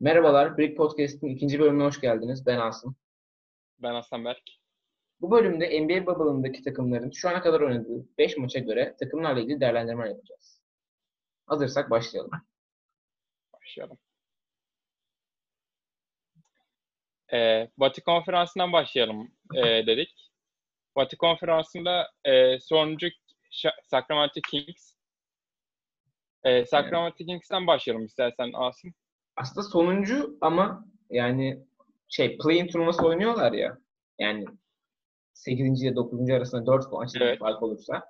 [0.00, 2.46] Merhabalar, Brick Podcast'in ikinci bölümüne hoş geldiniz.
[2.46, 2.96] Ben Asım.
[3.78, 4.42] Ben Aslan Berk.
[5.20, 10.08] Bu bölümde NBA Bubble'ındaki takımların şu ana kadar oynadığı 5 maça göre takımlarla ilgili değerlendirme
[10.08, 10.62] yapacağız.
[11.46, 12.30] Hazırsak başlayalım.
[13.52, 13.98] Başlayalım.
[17.32, 20.30] Ee, Batı Konferansı'ndan başlayalım e, dedik.
[20.96, 23.08] Batı Konferansı'nda e, sonuncu
[23.84, 24.94] Sacramento Kings.
[26.44, 27.28] E, Sacramento evet.
[27.28, 28.94] Kings'ten başlayalım istersen Asım.
[29.36, 31.64] Aslında sonuncu ama yani
[32.08, 33.78] şey play-in turnuvası oynuyorlar ya.
[34.18, 34.44] Yani
[35.34, 35.82] 8.
[35.82, 36.30] ile 9.
[36.30, 37.38] arasında 4 maçlık evet.
[37.38, 38.04] fark olursa.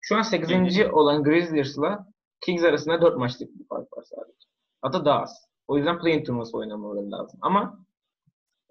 [0.00, 0.50] Şu an 8.
[0.50, 0.92] Hı-hı.
[0.92, 2.06] olan Grizzlies'la
[2.40, 4.48] Kings arasında 4 maçlık bir fark var sadece.
[4.82, 5.48] Hatta daha az.
[5.68, 7.38] O yüzden play-in turnuvası oynamaları lazım.
[7.42, 7.84] Ama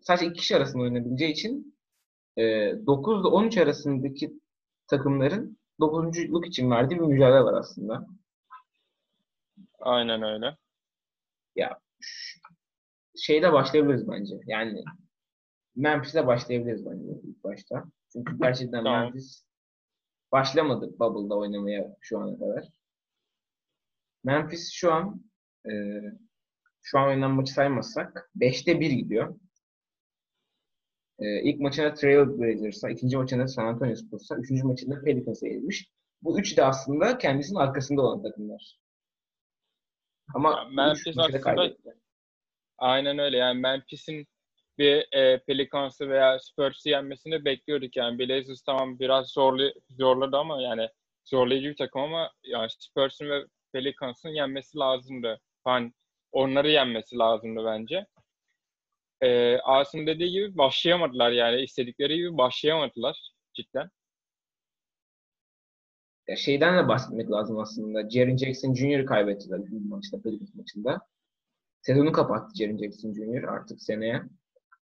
[0.02, 1.78] sadece iki kişi arasında oynayabileceği için
[2.38, 2.44] e,
[2.86, 4.40] 9 ile 13 arasındaki
[4.88, 8.08] takımların 9.luk için verdiği bir mücadele var aslında.
[9.80, 10.58] Aynen öyle.
[11.56, 11.80] Ya
[13.18, 14.36] şeyde başlayabiliriz bence.
[14.46, 14.84] Yani
[15.76, 17.84] Memphis'e başlayabiliriz bence ilk başta.
[18.14, 19.04] Çünkü gerçekten tamam.
[19.04, 19.44] Memphis
[20.32, 22.68] başlamadı Bubble'da oynamaya şu ana kadar.
[24.24, 25.26] Memphis şu an
[25.66, 26.02] e,
[26.82, 29.40] şu an oynanan maçı saymazsak 5'te 1 gidiyor.
[31.20, 35.90] E, ilk maçında Trailblazers'a, ikinci maçında San Antonio Spurs'a, üçüncü maçında Pelicans'a yenilmiş.
[36.22, 38.80] Bu üçü de aslında kendisinin arkasında olan takımlar.
[40.36, 41.42] Ama Memphis aslında
[42.78, 43.38] aynen öyle.
[43.38, 44.28] Yani Memphis'in
[44.78, 47.96] bir e, Pelicans'ı veya Spurs'ı yenmesini bekliyorduk.
[47.96, 50.90] Yani Blazers tamam biraz zorlu, zorladı ama yani
[51.26, 53.44] zorlayıcı bir takım ama yani Spurs'un ve
[53.74, 55.40] Pelicans'ın yenmesi lazımdı.
[55.64, 55.94] Hani
[56.32, 58.06] onları yenmesi lazımdı bence.
[59.22, 63.90] Ee, Asım dediği gibi başlayamadılar yani istedikleri gibi başlayamadılar cidden.
[66.28, 68.10] Ya şeyden de bahsetmek lazım aslında.
[68.10, 69.06] Jaren Jackson Jr.
[69.06, 71.02] kaybettiler bu maçta, Pelicans maçında.
[71.84, 73.44] Sezonu kapattı Jaren Jackson Jr.
[73.44, 74.22] artık seneye.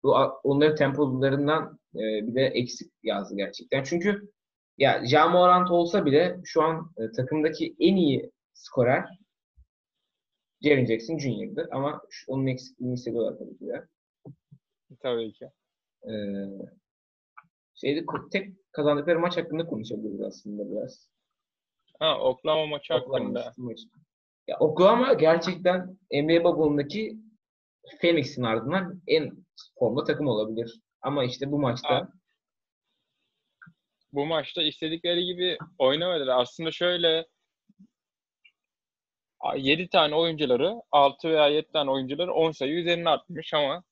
[0.03, 3.83] Bu onların tempolarından e, bir de eksik yazdı gerçekten.
[3.83, 4.31] Çünkü
[4.79, 9.09] ya Jamorant olsa bile şu an e, takımdaki en iyi skorer
[10.63, 13.87] Jaren Jackson Jr.'dır ama şu, onun eksikliğini hissediyorlar tabii ki de.
[15.01, 15.51] Tabii ki.
[16.09, 16.13] Ee,
[17.75, 21.09] şeyde tek kazandıkları maç hakkında konuşabiliriz aslında biraz.
[21.99, 23.53] Ha Oklahoma maçı hakkında.
[23.57, 23.89] Maçı.
[24.47, 27.17] Ya Oklahoma gerçekten NBA Bubble'ındaki
[28.01, 29.33] Phoenix'in ardından en
[29.79, 30.81] formda takım olabilir.
[31.03, 32.09] Ama işte bu maçta
[34.13, 36.41] bu maçta istedikleri gibi oynamadılar.
[36.41, 37.27] Aslında şöyle
[39.57, 43.83] 7 tane oyuncuları 6 veya 7 tane oyuncuları 10 sayı üzerine atmış ama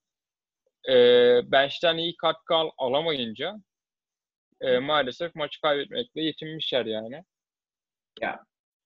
[0.89, 0.95] e,
[1.53, 3.57] bench'ten iyi katkı al, alamayınca
[4.61, 7.25] e, maalesef maçı kaybetmekle yetinmişler yani.
[8.21, 8.45] Ya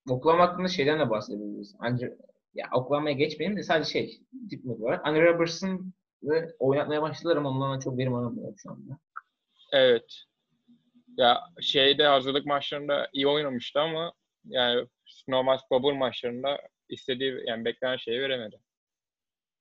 [0.09, 1.77] Oklahoma hakkında şeyden de bahsedebiliriz.
[1.79, 2.19] Ancak
[2.55, 4.21] ya Oklahoma'ya geçmeyelim de sadece şey
[4.51, 5.07] tip olarak.
[5.07, 5.93] Andre Robertson
[6.23, 8.99] ve oynatmaya başladılar ama ondan çok verim alamıyor şu anda.
[9.73, 10.23] Evet.
[11.17, 14.13] Ya şeyde hazırlık maçlarında iyi oynamıştı ama
[14.45, 14.87] yani
[15.29, 18.57] normal bubble maçlarında istediği yani beklenen şeyi veremedi.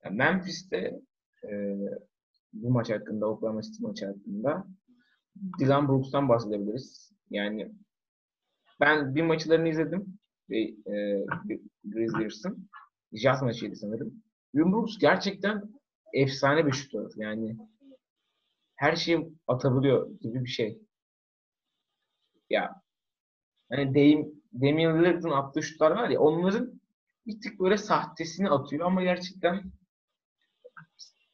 [0.06, 1.00] Ya Memphis'te
[1.44, 1.78] e,
[2.54, 4.66] bu maç hakkında, Oklahoma City maçı hakkında
[5.60, 7.14] Dylan Brooks'tan bahsedebiliriz.
[7.30, 7.72] Yani
[8.80, 10.20] ben bir maçlarını izledim.
[10.50, 11.26] Ve, e,
[11.84, 12.70] Grizzlies'ın.
[13.14, 14.24] Jazz maçıydı sanırım.
[14.54, 15.64] Brooks gerçekten
[16.14, 17.12] efsane bir şutör.
[17.16, 17.58] Yani
[18.76, 20.81] her şeyi atabiliyor gibi bir şey.
[22.50, 22.81] Ya
[23.72, 26.81] hani Dame, Damian Lillard'ın attığı şutlar var ya onların
[27.28, 29.64] bir tık böyle sahtesini atıyor ama gerçekten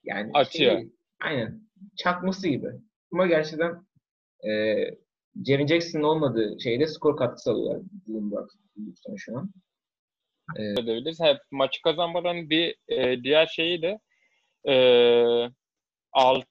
[0.04, 0.80] yani atıyor.
[0.80, 0.90] Şey,
[1.20, 1.62] aynen
[1.96, 2.68] çakması gibi.
[3.14, 3.86] Ama gerçekten
[4.48, 4.52] e,
[5.46, 8.50] Jerry Jackson'ın olmadığı şeyde skor katkısı alıyorlar Bloomberg
[9.18, 9.52] şu an.
[10.58, 11.20] E, edebiliriz.
[11.20, 14.00] Hep maçı kazanmadan bir e, diğer şeyi de
[14.68, 14.76] e,
[16.12, 16.46] 6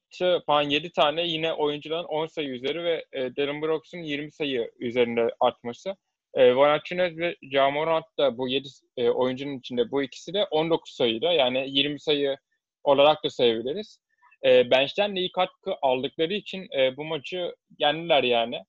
[0.47, 5.31] falan 7 tane yine oyuncuların 10 sayı üzeri ve e, Darren Brooks'un 20 sayı üzerinde
[5.41, 5.97] artması.
[6.35, 11.33] E, Valanciunas ve Jamorant da bu 7 e, oyuncunun içinde bu ikisi de 19 sayıda
[11.33, 12.37] yani 20 sayı
[12.85, 13.99] olarak da sayabiliriz.
[14.45, 18.65] E, bench'ten de iyi katkı aldıkları için e, bu maçı yendiler yani.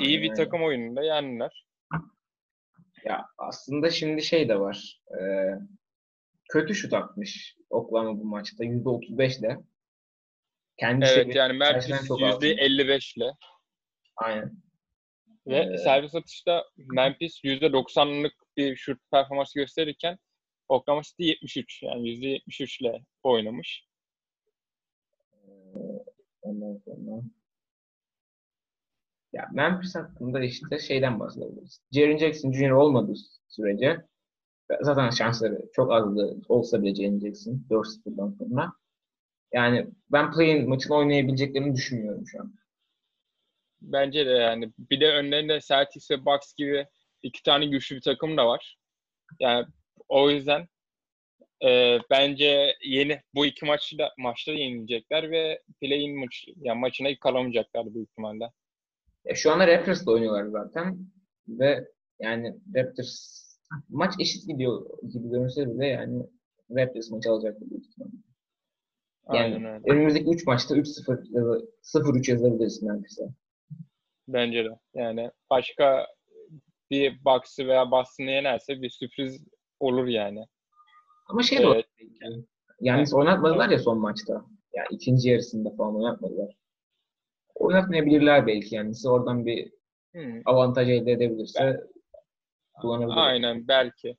[0.00, 1.66] İyi bir takım oyununda yendiler.
[3.04, 5.00] Ya aslında şimdi şey de var.
[5.10, 5.20] E,
[6.48, 8.64] kötü şut atmış Oklahoma bu maçta.
[8.64, 9.58] %35 ile.
[10.78, 13.32] Kendisi evet yani Memphis %55 ile.
[14.16, 14.52] Aynen.
[15.46, 20.18] Ve ee, servis atışta Memphis %90'lık bir şut performansı gösterirken
[20.68, 23.87] Oklahoma City 73 yani %73 ile oynamış.
[26.48, 27.22] Ondan sonra
[29.32, 31.80] ya Memphis hakkında işte şeyden bahsedebiliriz.
[31.92, 32.70] Jaren Jackson Jr.
[32.70, 33.14] olmadığı
[33.48, 34.08] sürece
[34.80, 38.72] Zaten şansları çok azdı olsa bile Jalen Jackson 4-0'dan sonra.
[39.52, 42.54] Yani ben play-in maçını oynayabileceklerini düşünmüyorum şu an.
[43.80, 44.72] Bence de yani.
[44.78, 46.86] Bir de önlerinde Celtics ve Bucks gibi
[47.22, 48.78] iki tane güçlü bir takım da var.
[49.40, 49.66] Yani
[50.08, 50.68] o yüzden
[51.64, 58.10] e, bence yeni bu iki maçta da yenilecekler ve play-in maç, yani maçına kalamayacaklar büyük
[58.10, 58.50] ihtimalle.
[59.24, 60.98] Ya şu anda Raptors'la oynuyorlar zaten
[61.48, 61.88] ve
[62.20, 63.44] yani Raptors
[63.88, 66.22] maç eşit gidiyor gibi görünse bile yani
[66.70, 68.12] Raptors maçı alacaktır büyük ihtimalle.
[69.32, 69.92] Yani Aynen öyle.
[69.92, 73.24] önümüzdeki 3 maçta 3-0 ya da 0-3 yazabiliriz Memphis'e.
[74.28, 74.68] Bence de.
[74.94, 76.06] Yani başka
[76.90, 79.44] bir Bucks'ı veya Boston'ı yenerse bir sürpriz
[79.80, 80.46] olur yani.
[81.28, 81.86] Ama şey de Evet.
[82.00, 82.44] olabilir.
[82.80, 84.44] Yani oynatmadılar ya son maçta.
[84.74, 86.54] Yani ikinci yarısında falan oynatmadılar.
[87.54, 88.94] Oynatmayabilirler belki yani.
[88.94, 89.72] Size oradan bir
[90.12, 90.42] Hmm.
[90.44, 91.80] avantaj elde edebilirse
[92.80, 93.16] kullanabilir.
[93.16, 94.16] Aynen belki.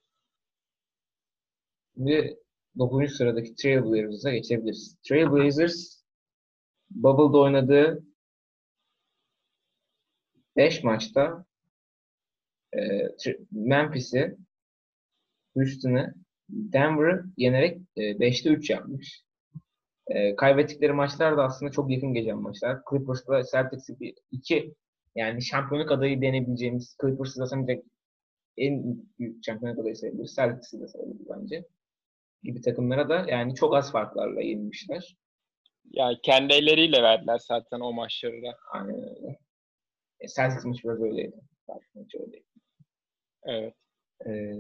[1.98, 2.38] Ve
[2.78, 3.16] 9.
[3.16, 4.98] sıradaki Trailblazers'a geçebiliriz.
[5.08, 6.04] Trailblazers
[6.90, 8.04] Bubble'da oynadığı
[10.58, 11.46] 5 maçta
[12.78, 12.80] e,
[13.52, 14.38] Memphis'i,
[15.56, 16.14] Houston'ı,
[16.50, 19.24] Denver'ı yenerek e, 5'te 3 yapmış.
[20.08, 22.80] E, kaybettikleri maçlar da aslında çok yakın geçen maçlar.
[22.90, 24.76] Clippers'la Celtics'i bir iki
[25.16, 27.88] yani şampiyonluk adayı denebileceğimiz Clippers'ı zaten direkt
[28.58, 30.26] en büyük şampiyonluk adayı sayılır.
[30.36, 31.66] Celtics'i de sayılır bence.
[32.44, 35.18] Gibi takımlara da yani çok az farklarla yenilmişler.
[35.92, 38.58] Yani kendi elleriyle verdiler zaten o maçları da.
[38.72, 39.40] Aynen öyle.
[40.20, 41.36] E, Celtics maçı biraz öyleydi.
[41.68, 42.46] Celtics maçı öyleydi.
[43.44, 43.74] Evet.
[44.26, 44.54] Ee,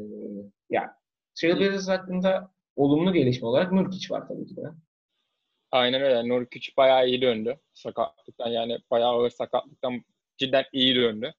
[0.69, 0.95] ya
[1.41, 4.61] Trailblazers hakkında olumlu gelişme olarak Nurkic var tabii ki de.
[5.71, 6.29] Aynen öyle.
[6.29, 7.59] Nurkic bayağı iyi döndü.
[7.73, 10.03] Sakatlıktan yani bayağı ağır sakatlıktan
[10.37, 11.33] cidden iyi döndü.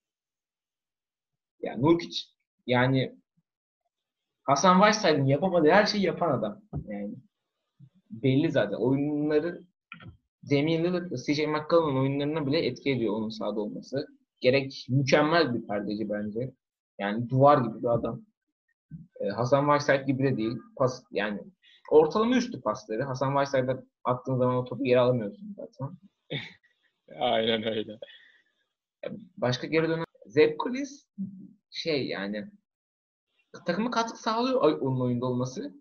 [1.63, 2.21] Yani Nurkic
[2.67, 3.17] yani
[4.43, 6.63] Hasan Whiteside'ın yapamadığı her şeyi yapan adam.
[6.87, 7.15] Yani
[8.11, 8.77] belli zaten.
[8.77, 9.63] Oyunları
[10.51, 14.07] Damian Lillard ve CJ McCollum'un oyunlarına bile etki ediyor onun sahada olması.
[14.41, 16.53] Gerek mükemmel bir perdeci bence.
[16.99, 18.27] Yani duvar gibi bir adam.
[19.21, 20.59] Ee, Hasan Whiteside gibi de değil.
[20.77, 21.41] Pas yani
[21.91, 23.05] ortalama üstü pasları.
[23.05, 25.97] Hasan Whiteside'a attığın zaman o topu geri alamıyorsun zaten.
[27.21, 27.99] Aynen öyle.
[29.37, 31.05] Başka geri dönen Zeb Collins
[31.71, 32.51] şey yani
[33.67, 35.75] takıma katkı sağlıyor onun oyunda olması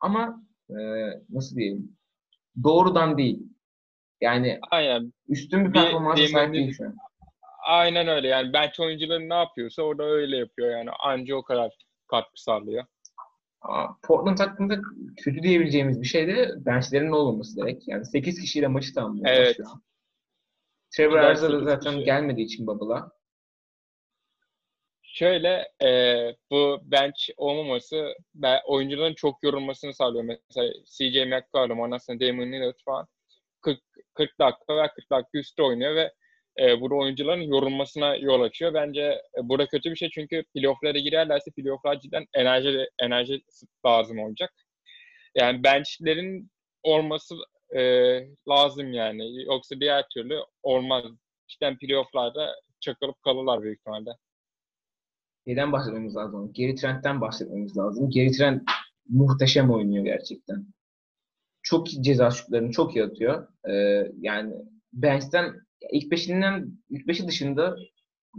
[0.00, 0.76] ama e,
[1.28, 1.96] nasıl diyeyim
[2.64, 3.42] doğrudan değil.
[4.20, 5.12] Yani Aynen.
[5.28, 6.96] üstün bir performansa sahip değil şu an.
[7.66, 8.28] Aynen öyle.
[8.28, 10.90] Yani bench oyuncuları ne yapıyorsa orada öyle yapıyor yani.
[10.90, 11.72] Anca o kadar
[13.60, 14.80] Ama Portland hakkında
[15.16, 17.88] kötü diyebileceğimiz bir şey de benchlerin olmaması gerek.
[17.88, 19.26] Yani 8 kişiyle maçı tamamlıyor.
[19.28, 19.56] Evet.
[19.56, 19.82] şu an.
[20.90, 22.04] Trevor Ariza zaten kişi.
[22.04, 23.10] gelmediği için Bubble'a.
[25.02, 25.90] Şöyle e,
[26.50, 30.24] bu bench olmaması ben, oyuncuların çok yorulmasını sağlıyor.
[30.24, 33.06] Mesela CJ McCollum, ondan sonra Damian Lillard falan
[33.60, 33.80] 40,
[34.14, 36.12] 40 dakika veya 40 dakika üstü oynuyor ve
[36.60, 38.74] e, burada oyuncuların yorulmasına yol açıyor.
[38.74, 43.42] Bence e, burada kötü bir şey çünkü playoff'lara girerlerse playoff'lar cidden enerji enerji
[43.86, 44.52] lazım olacak.
[45.34, 46.50] Yani benchlerin
[46.82, 47.34] olması
[47.76, 47.80] e,
[48.48, 49.44] lazım yani.
[49.44, 51.04] Yoksa diğer türlü olmaz.
[51.48, 54.10] Cidden playoff'larda çakılıp kalırlar büyük ihtimalle.
[55.46, 56.52] Şeyden bahsetmemiz lazım.
[56.52, 58.10] Geri Trent'ten bahsetmemiz lazım.
[58.10, 58.62] Geri Trent
[59.08, 60.66] muhteşem oynuyor gerçekten.
[61.62, 63.48] Çok ceza şutlarını çok iyi atıyor.
[63.68, 64.54] Ee, yani
[64.92, 67.76] bench'ten ilk beşinden ilk beşi dışında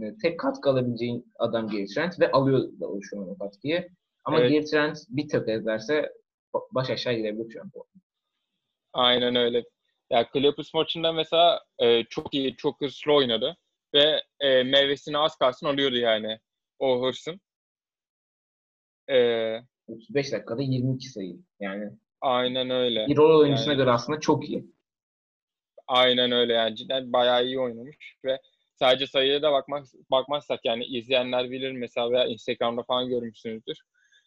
[0.02, 3.88] e, tek katkı alabileceğin adam Geri Trent ve alıyor da şu an o katkıyı.
[4.24, 4.50] Ama Evet.
[4.50, 6.12] Geri Trent bir tek ederse
[6.72, 7.70] baş aşağı gidebilir şu an.
[8.92, 9.64] Aynen öyle.
[10.10, 13.56] Ya Clippers maçında mesela e, çok iyi, çok hırslı oynadı
[13.94, 16.38] ve e, meyvesini az kalsın alıyordu yani
[16.78, 17.40] o hırsın.
[19.10, 19.16] E,
[19.86, 21.36] 35 dakikada 22 sayı.
[21.60, 21.90] Yani
[22.20, 23.06] aynen öyle.
[23.08, 24.64] bir rol oyuncusuna Yani- göre aslında çok iyi.
[25.88, 28.38] Aynen öyle yani cidden bayağı iyi oynamış ve
[28.74, 33.78] sadece sayıya da bakmak bakmazsak yani izleyenler bilir mesela veya Instagram'da falan görmüşsünüzdür.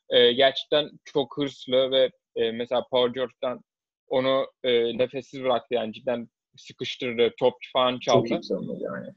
[0.09, 3.61] E, gerçekten çok hırslı ve e, mesela Paul George'dan
[4.07, 8.27] onu e, nefessiz bıraktı yani cidden sıkıştırdı, top falan çaldı.
[8.29, 9.07] Çok iyi yani.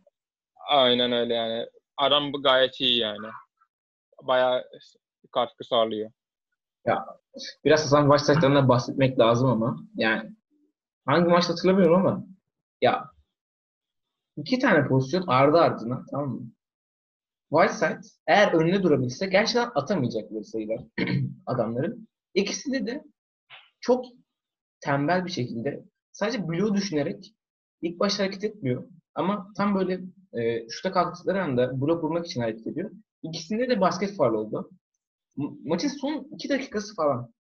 [0.69, 1.67] Aynen öyle yani.
[1.97, 3.27] Adam gayet iyi yani.
[4.23, 4.65] Bayağı
[5.33, 6.11] katkı sağlıyor.
[7.65, 10.31] Biraz Hasan Whiteside'dan bahsetmek lazım ama yani
[11.07, 12.27] hangi maçta hatırlamıyorum ama
[12.83, 13.11] ya
[14.37, 16.51] iki tane pozisyon ardı ardına tamam mı?
[17.51, 20.81] Whiteside eğer önüne durabilse gerçekten atamayacakları sayılar
[21.47, 22.09] adamların.
[22.35, 23.05] İkisinde de
[23.81, 24.07] çok
[24.81, 27.35] tembel bir şekilde sadece bloğu düşünerek
[27.83, 28.89] ilk başta hareket etmiyor.
[29.15, 30.01] Ama tam böyle
[30.41, 32.91] e, şuta kalktıkları anda blok vurmak için hareket ediyor.
[33.23, 34.71] İkisinde de basket faul oldu.
[35.39, 37.33] Ma- maçın son iki dakikası falan.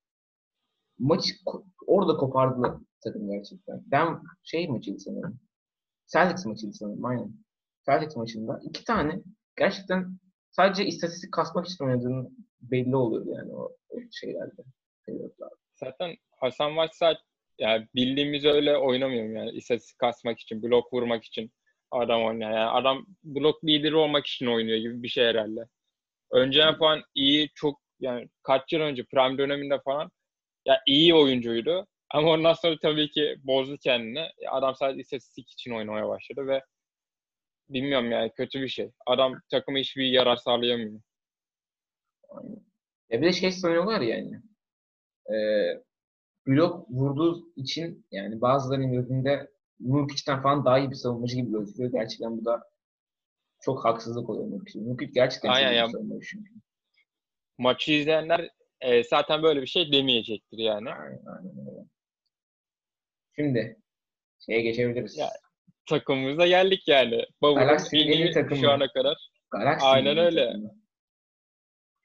[0.99, 2.75] Maçı ko- orada kopardılar
[3.05, 3.83] takım gerçekten.
[3.87, 5.41] Ben şey maçıydı sanırım.
[6.07, 7.33] Celtics maçıydı sanırım aynen.
[7.87, 9.21] Celtics maçında iki tane
[9.57, 10.19] gerçekten
[10.51, 13.77] sadece istatistik kasmak için oynadığını belli oluyordu yani o,
[14.13, 14.63] şeylerde.
[15.75, 17.19] Zaten Hasan Whiteside
[17.59, 21.53] yani bildiğimiz öyle oynamıyor yani istatistik kasmak için, blok vurmak için
[21.91, 22.51] adam oynuyor.
[22.51, 25.61] Yani adam blok lideri olmak için oynuyor gibi bir şey herhalde.
[26.33, 30.11] Önceden falan iyi çok yani kaç yıl önce prime döneminde falan
[30.65, 31.87] ya iyi oyuncuydu.
[32.11, 34.29] Ama ondan sonra tabii ki bozdu kendini.
[34.51, 36.63] Adam sadece istatistik için oynamaya başladı ve
[37.69, 38.91] bilmiyorum yani kötü bir şey.
[39.07, 41.01] Adam takıma hiçbir yarar sağlayamıyor.
[43.11, 44.41] Ya bir de şey sanıyorlar yani.
[45.31, 45.37] E,
[46.47, 51.93] blok vurduğu için yani bazılarının gözünde Nurkic'ten falan daha iyi bir savunmacı gibi gözüküyor.
[51.93, 52.63] Gerçekten bu da
[53.61, 54.85] çok haksızlık oluyor Nurkic'e.
[54.85, 56.51] Nurkic gerçekten çok iyi savunmacı çünkü.
[57.59, 58.51] Maçı izleyenler
[58.81, 60.91] e, zaten böyle bir şey demeyecektir yani.
[60.91, 61.91] Aynen, aynen.
[63.37, 63.77] Şimdi
[64.47, 65.19] şeye geçebiliriz.
[65.19, 65.29] Ya,
[65.87, 67.25] Takımımıza geldik yani.
[67.93, 68.61] İyi iyi takımı.
[68.61, 69.31] şu ana kadar.
[69.51, 70.47] Galaxy'nin Aynen öyle.
[70.47, 70.75] takımı.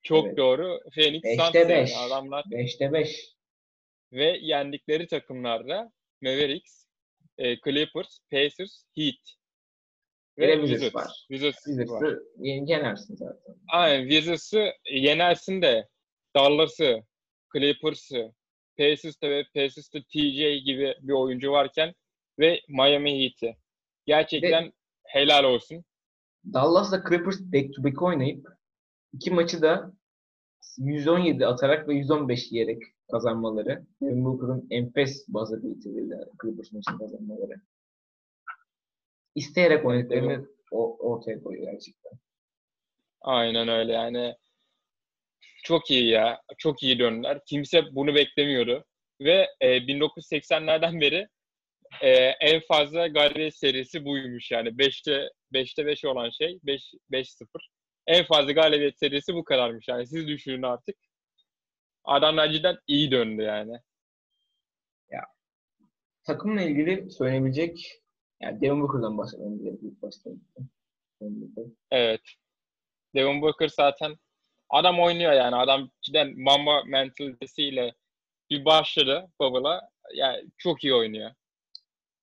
[0.01, 0.37] Çok Evet.
[0.37, 0.79] doğru.
[0.95, 2.43] Phoenix Suns yani adamlar.
[2.51, 3.35] 5'te 5.
[4.11, 6.85] Ve yendikleri takımlarda Mavericks,
[7.37, 9.15] e, Clippers, Pacers, Heat.
[10.37, 10.95] Ve Wizards Wizards.
[10.95, 11.25] var.
[11.27, 11.63] Wizards.
[11.65, 13.55] Wizards'ı yen- yenersin zaten.
[13.71, 15.87] Aynen Wizards'ı yenersin de
[16.35, 17.03] Dallas'ı,
[17.53, 18.33] Clippers'ı,
[18.77, 21.93] Pacers'ta ve Pacers'ta TJ gibi bir oyuncu varken
[22.39, 23.57] ve Miami Heat'i.
[24.05, 24.73] Gerçekten
[25.07, 25.83] helal olsun.
[26.53, 28.47] Dallas'la Clippers back to back oynayıp
[29.13, 29.93] iki maçı da
[30.77, 32.81] 117 atarak ve 115 yiyerek
[33.11, 33.85] kazanmaları.
[34.01, 37.61] Devin Booker'ın enfes buzzer beater'ıyla Clippers maçını kazanmaları.
[39.35, 42.11] İsteyerek oynadıklarını o- ortaya koyuyor gerçekten.
[43.21, 44.35] Aynen öyle yani.
[45.63, 46.41] Çok iyi ya.
[46.57, 47.39] Çok iyi döndüler.
[47.45, 48.85] Kimse bunu beklemiyordu.
[49.21, 51.27] Ve e, 1980'lerden beri
[52.01, 52.09] e,
[52.41, 54.69] en fazla galibiyet serisi buymuş yani.
[54.69, 57.45] 5'te 5'te 5 olan şey 5 5-0.
[58.07, 60.07] En fazla galibiyet serisi bu kadarmış yani.
[60.07, 60.95] Siz düşünün artık.
[62.03, 63.79] Adamlar cidden iyi döndü yani.
[66.23, 68.01] Takımla ilgili söylenebilecek
[68.41, 69.39] yani Devin Booker'dan Booker.
[71.91, 72.21] Evet.
[73.15, 74.15] Devin Booker zaten
[74.69, 75.55] adam oynuyor yani.
[75.55, 77.93] Adam cidden mama mentalitesiyle
[78.49, 79.81] bir başladı Bubble'a.
[80.15, 81.31] Yani çok iyi oynuyor.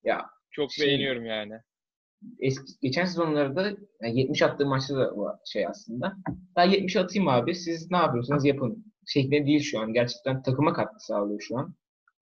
[0.04, 1.52] Ya Çok Şimdi- beğeniyorum yani.
[2.40, 3.70] eski, geçen sezonlarda
[4.02, 6.16] yani 70 attığı maçta da var şey aslında.
[6.56, 9.92] Ben 70 atayım abi siz ne yapıyorsanız yapın şeklinde değil şu an.
[9.92, 11.74] Gerçekten takıma katkı sağlıyor şu an.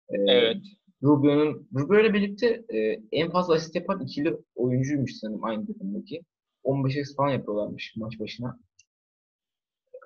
[0.08, 0.56] Ee, Evet.
[1.02, 6.23] Rubio'nun Rubio ile birlikte e, en fazla asist yapan ikili oyuncuymuş sanırım aynı takımdaki.
[6.62, 8.58] 15 asist falan yapıyorlarmış maç başına.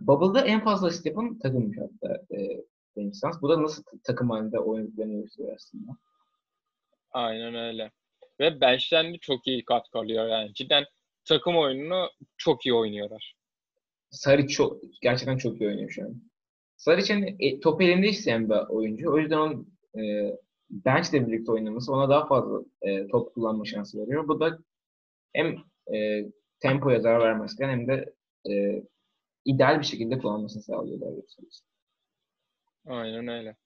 [0.01, 2.65] Bubble'da en fazla asist yapan takımmış hatta e,
[2.95, 3.23] Phoenix.
[3.43, 5.93] Bu da nasıl takım halinde oynadıklarını gösteriyor aslında.
[7.11, 7.91] Aynen öyle.
[8.41, 10.55] Ve bench'ten de çok iyi katkı alıyor yani.
[10.55, 10.85] Cidden
[11.25, 13.35] takım oyununu çok iyi oynuyorlar.
[14.11, 16.23] Saric çok, gerçekten çok iyi oynuyor şu an.
[16.77, 19.13] Saric hani e, top elinde isteyen bir oyuncu.
[19.13, 20.33] O yüzden onun e,
[20.71, 24.29] bench'le birlikte oynaması ona daha fazla e, top kullanma şansı veriyor.
[24.29, 24.59] Bu da
[25.33, 25.57] hem
[25.95, 26.25] e,
[26.61, 28.15] tempoya zarar vermezken hem de
[28.51, 28.83] e,
[29.45, 31.01] ideal bir şekilde kullanmasını sağlıyor.
[31.01, 31.43] daha doğrusu.
[32.87, 33.57] Aynen öyle.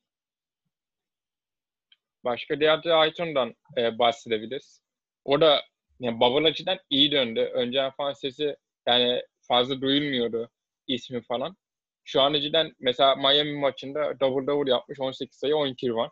[2.25, 4.81] Başka DeAndre Ayton'dan e, bahsedebiliriz.
[5.25, 5.61] O da
[6.01, 7.41] yani Bubble açıdan iyi döndü.
[7.55, 10.51] Önceden falan sesi yani fazla duyulmuyordu
[10.87, 11.57] ismi falan.
[12.05, 16.11] Şu an cidden mesela Miami maçında double double yapmış 18 sayı 12 rebound.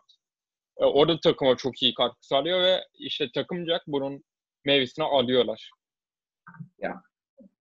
[0.77, 4.23] E, o da takıma çok iyi katkı sağlıyor ve işte takımcak bunun
[4.65, 5.71] meyvesini alıyorlar.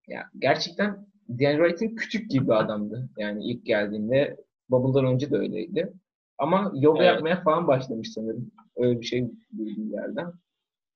[0.07, 3.09] Ya gerçekten DeAndre Ayton küçük gibi bir adamdı.
[3.19, 4.37] Yani ilk geldiğinde
[4.71, 5.93] Bubble'dan önce de öyleydi.
[6.39, 7.15] Ama yoga Evet.
[7.15, 8.53] yapmaya falan başlamış sanırım.
[8.77, 10.33] Öyle bir şey duyduğum yerden.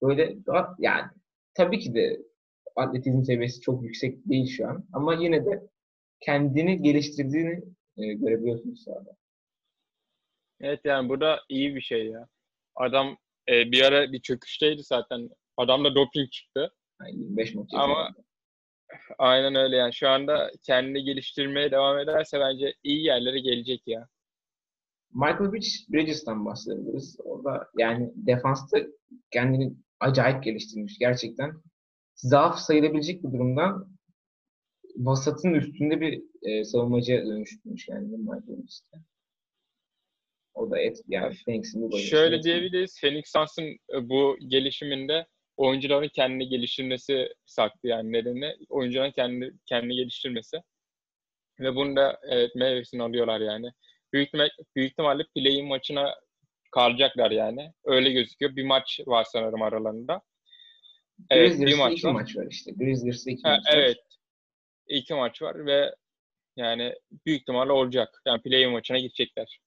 [0.03, 1.11] Böyle daha, yani
[1.55, 2.23] tabii ki de
[2.77, 4.85] atletizm seviyesi çok yüksek değil şu an.
[4.93, 5.67] Ama yine de
[6.21, 7.63] kendini geliştirdiğini
[7.97, 9.17] e, görebiliyorsunuz sahada.
[10.61, 12.29] Evet yani bu da iyi bir şey ya.
[12.75, 13.17] Adam
[13.49, 15.31] e, bir ara bir çöküşteydi zaten.
[15.57, 16.71] Adamda doping çıktı.
[17.01, 18.25] Yani 25 maç Ama- yazıyor.
[19.19, 19.95] Aynen öyle yani.
[19.95, 24.09] Şu anda kendini geliştirmeye devam ederse bence iyi yerlere gelecek ya.
[25.15, 27.17] Michael Bridges- Bridges'ten bahsedebiliriz.
[27.25, 28.79] Orada yani defansta
[29.31, 31.53] kendini acayip geliştirmiş gerçekten.
[32.15, 33.97] Zaaf sayılabilecek bir durumdan
[34.97, 38.99] vasatın üstünde bir e, savunmacıya dönüştürmüş yani Michael Bridges'te.
[40.55, 43.01] O da et, yani Phoenix'in bu Şöyle diyebiliriz.
[43.01, 50.57] Phoenix Suns'ın e, bu gelişiminde oyuncuların kendini geliştirmesi saklı yani nedeni oyuncuların kendini kendini geliştirmesi.
[51.61, 53.71] Ve bunu da evet, meyvesini alıyorlar yani.
[54.13, 54.33] Büyük,
[54.77, 56.15] büyük ihtimalle play-in maçına
[56.71, 57.73] kalacaklar yani.
[57.85, 58.57] Öyle gözüküyor.
[58.57, 60.23] Bir maç var sanırım aralarında.
[61.31, 62.13] Evet, bir Grizzlies'te maç iki var.
[62.13, 62.73] maç var işte.
[62.73, 63.79] Grizzlies'te iki Ha, maç var.
[63.79, 63.99] evet.
[64.89, 65.95] İki maç var ve
[66.57, 66.95] yani
[67.27, 68.23] büyük ihtimalle olacak.
[68.27, 69.61] Yani play-in maçına gidecekler.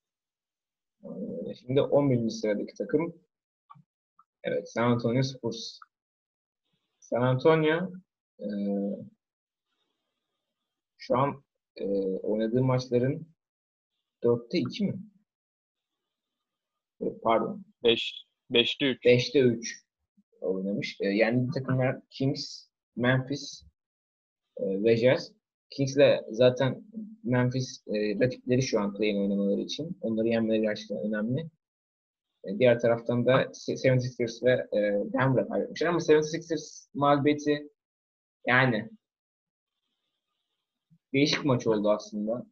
[1.59, 2.29] Şimdi 11.
[2.29, 3.13] sıradaki takım
[4.43, 5.79] evet San Antonio Spurs.
[6.99, 7.91] San Antonio
[8.39, 8.47] e,
[10.97, 11.43] şu an
[11.75, 11.85] e,
[12.17, 13.27] oynadığı maçların
[14.23, 14.99] 4'te 2 mi?
[17.01, 17.65] E, Pardon.
[17.83, 19.05] 5 5'te 3.
[19.05, 19.83] 5'te 3
[20.41, 20.97] oynamış.
[21.01, 23.63] E, yani takımlar Kings, Memphis
[24.57, 25.33] e, ve Jazz.
[25.69, 26.83] Kings'le zaten
[27.23, 29.97] Memphis e, rakipleri şu an play-in oynamaları için.
[30.01, 31.49] Onları yenmeleri gerçekten önemli.
[32.43, 34.79] E, diğer taraftan da 76ers ve e,
[35.13, 35.87] Denver'a kaybetmişler.
[35.87, 37.69] Ama 76ers mağlubiyeti
[38.47, 38.89] yani
[41.13, 42.45] değişik maç oldu aslında.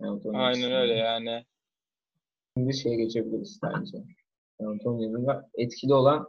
[0.00, 1.44] Antonio Aynen öyle yani.
[2.56, 3.98] Şimdi şeye geçebiliriz bence.
[4.60, 6.28] Antonio'nun da etkili olan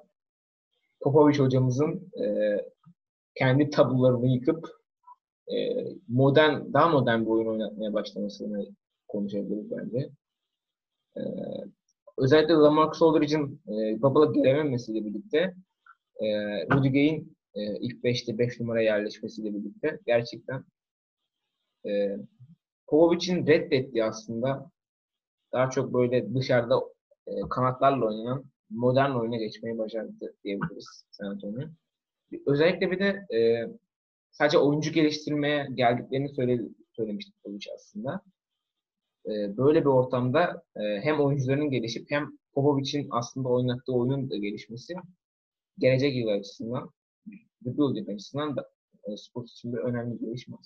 [1.01, 2.57] Popovic hocamızın e,
[3.35, 4.67] kendi tabularını yıkıp
[5.47, 8.65] e, modern, daha modern bir oyun oynatmaya başlamasını
[9.07, 10.09] konuşabiliriz bence.
[11.17, 11.21] E,
[12.19, 15.55] özellikle Lamarcus Aldridge'in e, babalık gelememesiyle birlikte
[16.19, 16.25] e,
[16.71, 20.63] Rudy Gay'in e, ilk 5'te 5 numara yerleşmesiyle birlikte gerçekten
[21.85, 22.17] e,
[22.88, 24.71] Povovic'in reddettiği aslında
[25.53, 26.81] daha çok böyle dışarıda
[27.27, 31.67] e, kanatlarla oynanan modern oyuna geçmeyi başardı diyebiliriz San Antonio.
[32.47, 33.67] Özellikle bir de e,
[34.31, 36.61] sadece oyuncu geliştirmeye geldiklerini söyle,
[36.91, 38.21] söylemişti Popovic aslında.
[39.25, 44.93] E, böyle bir ortamda e, hem oyuncuların gelişip hem Popovic'in aslında oynattığı oyunun da gelişmesi
[45.77, 46.89] gelecek yıl açısından,
[47.65, 48.69] rebuilding açısından da
[49.03, 50.57] e, Spurs için bir önemli bir gelişme.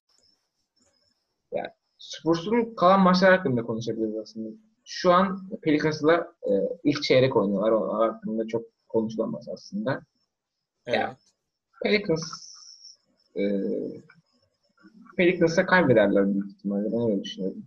[1.51, 4.50] Yani Spurs'un kalan maçlar hakkında konuşabiliriz aslında.
[4.86, 6.51] Şu an Pelicans'la e,
[6.83, 7.72] ilk çeyrek oynuyorlar.
[7.72, 10.01] Onlar hakkında çok konuşulamaz aslında.
[10.86, 10.99] Evet.
[10.99, 11.17] Ya.
[11.84, 12.21] Pelicans
[13.38, 13.41] e,
[15.17, 16.91] Pelicans'a kaybederler büyük ihtimalle.
[16.91, 17.63] Ben öyle düşünüyorum.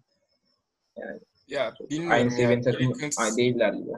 [1.47, 2.37] Ya bilmiyorum Aynı ya.
[2.37, 3.93] seviyenin takımı Pelicans, aynı değiller gibi.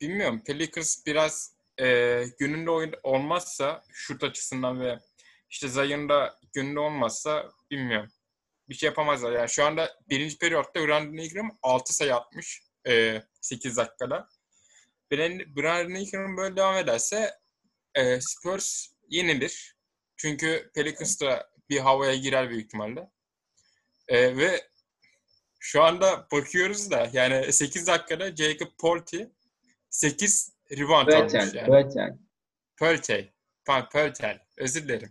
[0.00, 0.42] bilmiyorum.
[0.46, 4.98] Pelicans biraz e, gününde oyun olmazsa şut açısından ve
[5.50, 8.10] işte Zion'da gününde olmazsa bilmiyorum.
[8.68, 9.32] Bir şey yapamazlar.
[9.32, 14.28] Yani şu anda birinci periyotta Brandon Ingram 6 sayı atmış e, 8 dakikada.
[15.56, 17.34] Brandon Ingram böyle devam ederse
[17.94, 19.76] e, Spurs yenilir.
[20.16, 23.10] Çünkü Pelicans da bir havaya girer büyük ihtimalle.
[24.08, 24.68] E, ve
[25.64, 29.30] şu anda bakıyoruz da yani 8 dakikada Jacob Porti
[29.90, 32.18] 8 rebound almış Bötel, yani.
[32.76, 33.32] Pöltey.
[33.64, 34.40] Pardon, Pöltel.
[34.56, 35.10] Özür dilerim.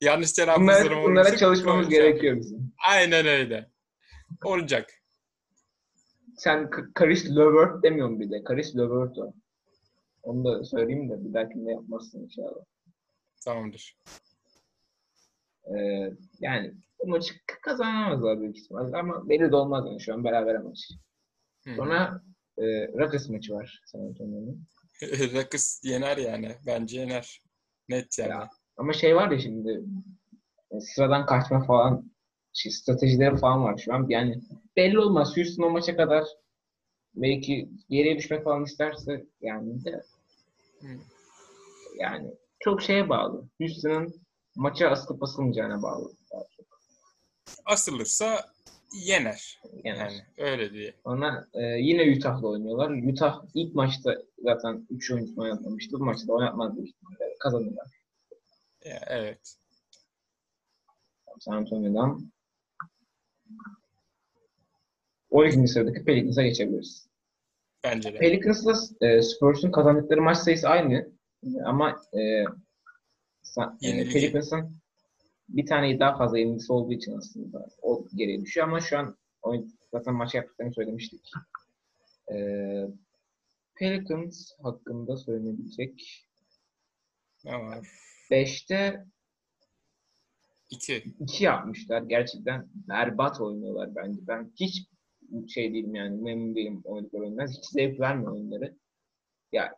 [0.00, 1.02] Yanlış telaffuz Bunlara, ederim.
[1.02, 2.00] bunlara çalışmamız Pöltey.
[2.00, 2.72] gerekiyor bizim.
[2.88, 3.70] Aynen öyle.
[4.44, 4.90] Olacak.
[6.36, 8.44] Sen Karis Levert demiyorsun bir de.
[8.44, 9.34] Karis Levert o.
[10.22, 12.64] Onu da söyleyeyim de bir dahakinde yapmazsın inşallah.
[13.44, 13.96] Tamamdır.
[15.64, 20.56] Ee, yani bu maçı kazanamazlar büyük ihtimalle ama belli de olmaz yani şu an beraber
[20.56, 20.78] maç.
[21.76, 22.22] Sonra
[22.58, 24.66] e, Rockets maçı var San Antonio'nun.
[25.34, 26.56] Rakıs yener yani.
[26.66, 27.42] Bence yener.
[27.88, 28.30] Net yani.
[28.30, 28.50] Ya.
[28.76, 29.80] Ama şey var ya şimdi
[30.70, 32.10] e, sıradan kaçma falan
[32.52, 34.06] şey, stratejileri falan var şu an.
[34.08, 34.40] Yani
[34.76, 35.36] belli olmaz.
[35.36, 36.24] Houston o maça kadar
[37.14, 40.02] belki geriye düşmek falan isterse yani de
[40.80, 40.88] Hı.
[41.98, 43.48] yani çok şeye bağlı.
[43.58, 44.14] Houston'ın
[44.56, 46.12] maça asılıp asılmayacağına bağlı.
[47.64, 48.46] Asılırsa
[48.92, 49.60] yener.
[49.84, 50.94] Yani, Yani öyle diye.
[51.04, 52.90] Sonra e, yine Utah'la oynuyorlar.
[52.90, 56.00] Utah ilk maçta zaten 3 oyuncusunu oynatmamıştı.
[56.00, 57.34] Bu maçta da oynatmaz büyük ihtimalle.
[57.40, 57.86] Kazanırlar.
[58.84, 59.56] Ya, evet.
[61.40, 62.32] San Antonio'dan
[65.30, 65.68] 12.
[65.68, 67.08] sıradaki Pelicans'a geçebiliriz.
[67.84, 68.18] Bence de.
[68.18, 71.12] Pelicans'la e, Spurs'un kazandıkları maç sayısı aynı.
[71.64, 72.20] Ama e,
[73.82, 74.08] e.
[74.08, 74.76] Pelicans'ın
[75.48, 79.72] bir tane daha fazla yenilgisi olduğu için aslında o geriye düşüyor ama şu an oyun,
[79.92, 81.30] zaten maç yaptıklarını söylemiştik.
[82.32, 82.36] E,
[83.74, 86.24] Pelicans hakkında söylenebilecek
[87.44, 87.88] Ne var?
[88.30, 89.04] 5'te
[90.70, 91.02] İki.
[91.20, 92.02] 2 yapmışlar.
[92.02, 94.20] Gerçekten berbat oynuyorlar bence.
[94.26, 94.88] Ben hiç
[95.54, 97.46] şey değilim yani memnun değilim oynadıkları oyundan.
[97.46, 98.76] Hiç zevk vermiyor oyunları.
[99.52, 99.74] Ya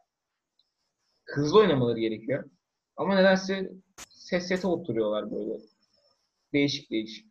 [1.25, 2.51] hızlı oynamaları gerekiyor.
[2.97, 3.71] Ama nedense
[4.31, 5.61] set sete oturuyorlar böyle.
[6.53, 7.27] Değişik değişik.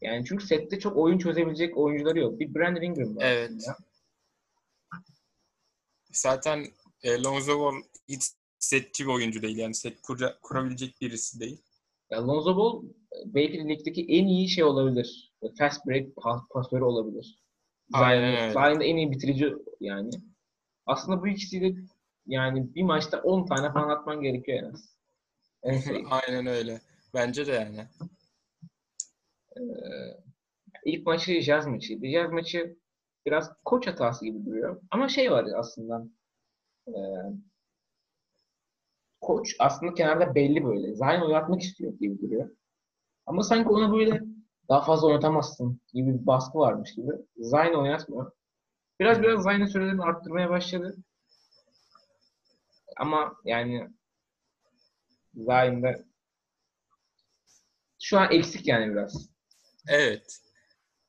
[0.00, 2.40] Yani çünkü sette çok oyun çözebilecek oyuncuları yok.
[2.40, 3.50] Bir Brandon Ingram var Evet.
[3.56, 3.76] aslında.
[6.12, 6.66] Zaten
[7.02, 7.74] e, Lonzo Ball
[8.08, 8.22] hiç
[8.58, 9.56] setçi bir oyuncu değil.
[9.56, 11.62] Yani set kura- kurabilecek birisi değil.
[12.10, 12.82] Ya Lonzo Ball
[13.26, 15.32] belki de ligdeki en iyi şey olabilir.
[15.58, 17.38] Fast break pas, pasörü olabilir.
[17.92, 18.52] Aynen.
[18.52, 20.10] Sahinde en iyi bitirici yani.
[20.86, 21.74] Aslında bu ikisiyle
[22.26, 24.99] yani bir maçta 10 tane falan atman gerekiyor en az.
[26.10, 26.80] Aynen öyle.
[27.14, 27.86] Bence de yani.
[29.56, 29.60] Ee,
[30.84, 32.06] ilk maçı Jazz maçıydı.
[32.06, 32.76] Jazz maçı
[33.26, 34.80] biraz koç hatası gibi duruyor.
[34.90, 36.04] Ama şey var aslında.
[36.88, 36.92] Ee,
[39.20, 40.94] koç aslında kenarda belli böyle.
[40.94, 42.50] Zion oynatmak istiyor gibi duruyor.
[43.26, 44.22] Ama sanki ona böyle
[44.68, 47.10] daha fazla oynatamazsın gibi bir baskı varmış gibi.
[47.36, 48.32] Zion oynatmıyor.
[49.00, 50.96] Biraz biraz Zion'ın sürelerini arttırmaya başladı.
[52.96, 53.90] Ama yani
[55.34, 56.04] Zion'da
[58.02, 59.28] şu an eksik yani biraz.
[59.88, 60.40] Evet.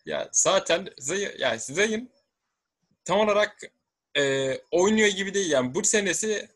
[0.06, 2.10] Ya zaten Zay yani
[3.06, 3.58] tam olarak
[4.18, 6.50] e, oynuyor gibi değil yani bu senesi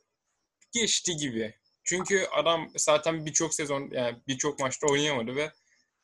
[0.72, 1.56] geçti gibi.
[1.84, 5.52] Çünkü adam zaten birçok sezon yani birçok maçta oynayamadı ve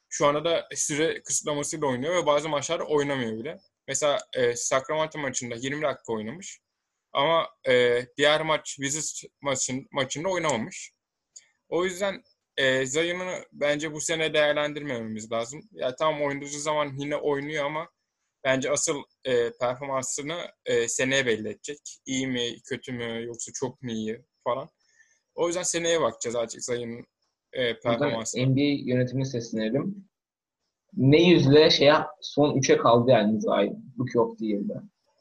[0.10, 3.60] şu anda da süre kısıtlamasıyla oynuyor ve bazı maçlarda oynamıyor bile.
[3.88, 6.60] Mesela e, Sacramento maçında 20 dakika oynamış.
[7.14, 10.92] Ama e, diğer maç Wizards maçın, maçında oynamamış.
[11.72, 12.24] O yüzden
[12.58, 15.62] e, Zion'u bence bu sene değerlendirmememiz lazım.
[15.72, 17.90] Ya tamam oynadığı zaman yine oynuyor ama
[18.44, 21.80] bence asıl e, performansını e, seneye belli edecek.
[22.06, 24.70] İyi mi, kötü mü, yoksa çok mu iyi falan.
[25.36, 27.06] O yüzden seneye bakacağız artık Zion'un
[27.54, 28.46] e, performansına.
[28.46, 30.08] NBA yönetimine seslenelim.
[30.98, 33.84] Ne yüzle şeye son 3'e kaldı yani Zion.
[33.98, 34.74] Bu yok değil de.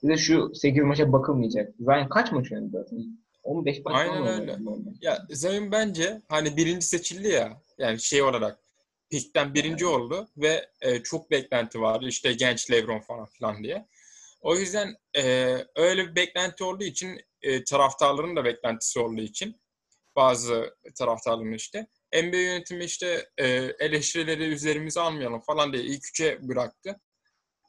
[0.02, 1.74] Bir de şu 8 maça bakılmayacak.
[1.80, 3.18] Zion kaç maç oynadı zaten?
[3.50, 4.56] 15 maç Aynen öyle.
[5.00, 8.58] Ya Zion bence hani birinci seçildi ya yani şey olarak
[9.10, 13.86] Pick'ten birinci oldu ve e, çok beklenti vardı işte genç LeBron falan filan diye.
[14.40, 19.60] O yüzden e, öyle bir beklenti olduğu için e, taraftarların da beklentisi olduğu için
[20.16, 23.46] bazı taraftarların işte NBA yönetimi işte e,
[23.80, 27.00] eleştirileri üzerimize almayalım falan diye ilk üçe bıraktı.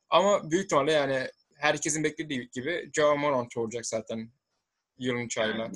[0.10, 4.32] Ama büyük ihtimalle yani herkesin beklediği gibi Ja Morant olacak zaten
[5.02, 5.72] yılın çayla.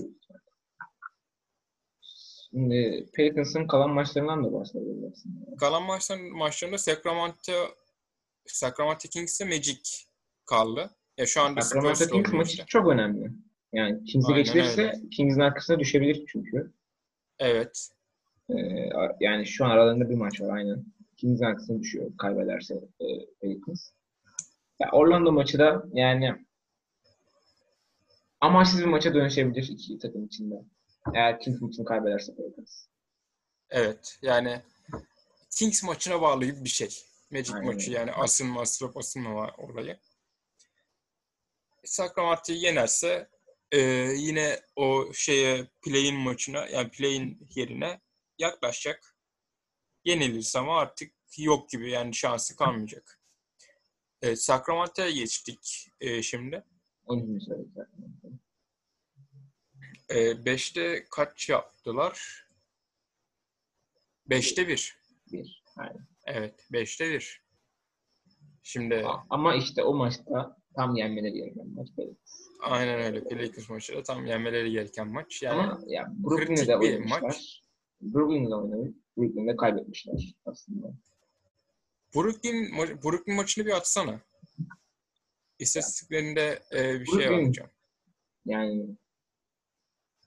[2.49, 5.55] Şimdi Pelicans'ın kalan maçlarından da bahsedelim aslında.
[5.57, 7.53] Kalan maçların, maçlarında Sacramento
[8.45, 9.81] Sacramento Kings'e Magic
[10.45, 10.89] kaldı.
[11.17, 12.63] Ya şu anda Sacramento Kings maçı işte.
[12.67, 13.31] çok önemli.
[13.73, 14.93] Yani Aynen geçilirse.
[15.11, 16.71] Kings'in arkasına düşebilir çünkü.
[17.39, 17.89] Evet.
[18.49, 18.55] Ee,
[19.19, 20.85] yani şu an aralarında bir maç var aynen.
[21.17, 23.05] Kings'in arkasına düşüyor kaybederse e,
[23.41, 23.89] Pelicans.
[24.79, 26.44] Ya Orlando maçı da yani
[28.45, 30.55] amaçsız bir maça dönüşebilir iki takım içinde.
[31.13, 32.87] Eğer Kings maçını kaybederse Pelicans.
[33.69, 34.17] Evet.
[34.21, 34.61] Yani
[35.49, 36.89] Kings maçına bağlı gibi bir şey.
[37.31, 39.99] Magic Aynen maçı yani asılma asılıp asılmama olayı.
[41.83, 43.29] Sacramento'yu yenerse
[43.71, 43.79] e,
[44.17, 48.01] yine o şeye play-in maçına yani play-in yerine
[48.37, 49.15] yaklaşacak.
[50.05, 53.19] Yenilirse ama artık yok gibi yani şansı kalmayacak.
[54.21, 56.63] E, Sacramento'ya geçtik e, şimdi.
[57.05, 57.45] 12.
[57.45, 57.89] sırada.
[60.13, 62.45] E, beşte kaç yaptılar?
[64.29, 64.97] Beşte bir.
[65.31, 65.63] Bir.
[65.77, 66.07] Aynen.
[66.25, 66.67] Evet.
[66.71, 67.45] Beşte bir.
[68.63, 72.47] Şimdi Ama işte o maçta tam yenmeleri gereken maç Pelicans.
[72.61, 73.43] aynen öyle.
[73.43, 75.43] Lakers maçı da tam yenmeleri gereken maç.
[75.43, 77.21] Yani Ama ya Brooklyn'de oynamışlar.
[77.21, 77.61] maç.
[78.01, 78.91] Brooklyn'de oynamış.
[79.17, 80.87] Brooklyn'de kaybetmişler aslında.
[82.15, 84.21] Brooklyn, ma- Brooklyn maçını bir atsana.
[85.59, 87.69] İstatistiklerinde e, bir şey Brooklyn- alacağım.
[88.45, 88.85] Yani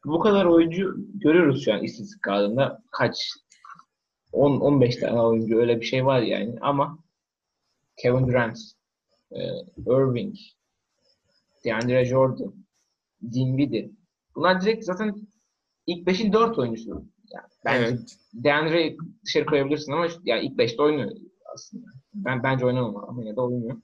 [0.05, 2.83] bu kadar oyuncu görüyoruz şu an istatistik kağıdında.
[2.93, 3.31] Kaç?
[4.33, 6.55] 10-15 tane oyuncu öyle bir şey var yani.
[6.61, 6.99] Ama
[7.97, 8.59] Kevin Durant,
[9.33, 9.41] e,
[9.87, 10.35] Irving,
[11.65, 12.55] DeAndre Jordan,
[13.33, 13.91] Dinwiddie.
[14.35, 15.29] Bunlar direkt zaten
[15.87, 16.91] ilk 5'in 4 oyuncusu.
[17.35, 18.17] Yani bence Evet.
[18.35, 21.11] DeAndre'yi dışarı koyabilirsin ama yani ilk 5'te oynuyor
[21.55, 21.87] aslında.
[22.15, 23.77] Ben bence oynamam ama yine de oynuyor.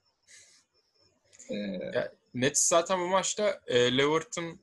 [1.50, 4.60] Ee, Nets zaten bu maçta e, Leverton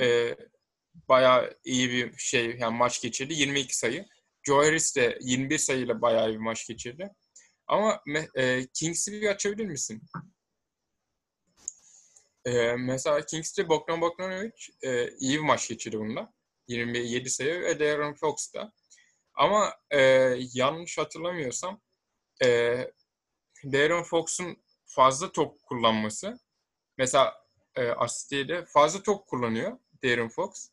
[0.00, 0.36] e,
[1.08, 3.34] bayağı iyi bir şey yani maç geçirdi.
[3.34, 4.06] 22 sayı.
[4.42, 7.10] Joe Harris de 21 sayıyla bayağı iyi bir maç geçirdi.
[7.66, 8.02] Ama
[8.34, 10.02] e, Kings'i bir açabilir misin?
[12.44, 16.32] E, mesela Kings'te Bogdan Bogdanovic e, iyi bir maç geçirdi bunda.
[16.68, 18.72] 27 sayı ve De'Aaron Fox da.
[19.34, 20.00] Ama e,
[20.54, 21.80] yanlış hatırlamıyorsam
[22.44, 22.48] e,
[23.64, 24.56] De'Aaron Fox'un
[24.90, 26.38] fazla top kullanması
[26.98, 27.34] mesela
[27.76, 30.70] e, asistiyle fazla top kullanıyor De'Aaron Fox.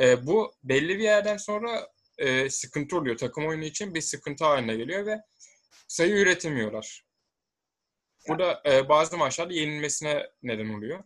[0.00, 1.88] E, bu belli bir yerden sonra
[2.18, 3.16] e, sıkıntı oluyor.
[3.16, 5.22] Takım oyunu için bir sıkıntı haline geliyor ve
[5.88, 7.06] sayı üretemiyorlar.
[8.28, 11.04] Bu da e, bazı maçlarda yenilmesine neden oluyor.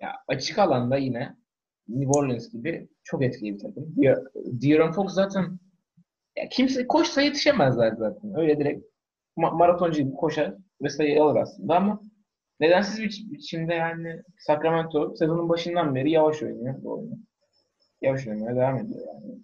[0.00, 1.36] Ya açık alanda yine
[1.88, 3.94] New Orleans gibi çok etkili bir takım.
[4.44, 5.58] De'Aaron Fox zaten
[6.36, 8.34] Ya kimse koşsa yetişemezler zaten.
[8.36, 8.84] Öyle direkt
[9.36, 12.00] ma- maratoncu gibi koşar ve sayı alır aslında ama
[12.60, 17.18] nedensiz bir biçimde yani Sacramento sezonun başından beri yavaş oynuyor bu oyunu.
[18.02, 19.38] Yavaş oynamaya devam ediyor yani.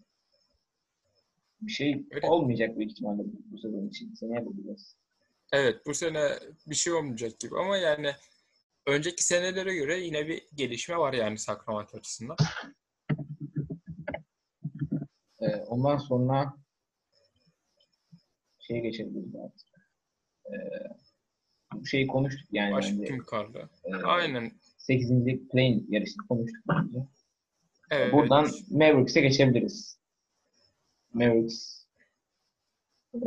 [1.60, 2.26] Bir şey Öyle.
[2.26, 4.14] olmayacak büyük ihtimalle bu, sezon için.
[4.14, 4.96] Seneye bakacağız.
[5.52, 6.28] Evet bu sene
[6.66, 8.12] bir şey olmayacak gibi ama yani
[8.86, 12.36] önceki senelere göre yine bir gelişme var yani Sacramento açısından.
[15.40, 16.54] Ee, ondan sonra
[18.58, 19.68] şeye geçebiliriz artık.
[20.46, 20.56] Ee,
[21.84, 23.06] şeyi konuştuk yani.
[23.06, 23.70] Kim kaldı?
[23.84, 24.52] Ee, Aynen.
[24.78, 25.10] 8.
[25.52, 27.06] play yarışını konuştuk bence.
[27.90, 28.12] Evet.
[28.12, 29.98] Buradan Mavericks'e geçebiliriz.
[31.12, 31.84] Mavericks
[33.14, 33.20] e,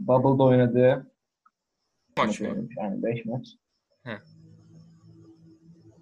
[0.00, 1.10] Bubble'da oynadığı
[2.16, 2.68] maç mı?
[2.76, 3.46] Yani 5 maç.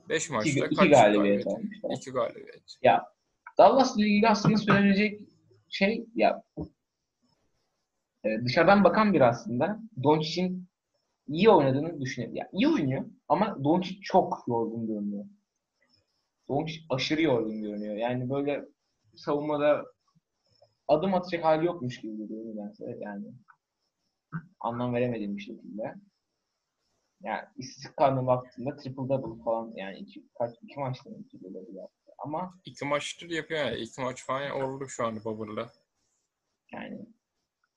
[0.09, 1.47] 5 2, maçta iki kaç galibiyet galibiyet?
[1.47, 1.91] almışlar.
[1.91, 2.79] 2 galibiyet.
[3.59, 5.21] Dallas ile ilgili aslında söylenecek
[5.69, 6.43] şey ya
[8.25, 10.69] e, dışarıdan bakan bir aslında Doncic'in
[11.33, 12.33] iyi oynadığını düşünüyor.
[12.33, 15.25] Ya iyi oynuyor ama Doncic çok yorgun görünüyor.
[16.49, 17.97] Doncic aşırı yorgun görünüyor.
[17.97, 18.65] Yani böyle
[19.17, 19.85] savunmada
[20.89, 22.99] adım atacak hali yokmuş gibi geliyor nedense.
[23.01, 23.27] Yani
[24.61, 25.95] anlam veremediğim bir şekilde.
[27.23, 31.79] Yani istatistik kanuna baktığımda triple double falan yani iki, kaç, iki maçta mı triple double
[31.79, 32.13] yaptı.
[32.19, 33.77] Ama 2 maçtır yapıyor yani.
[33.77, 35.73] 2 maç falan oldu şu an Bubble'da.
[36.73, 37.07] Yani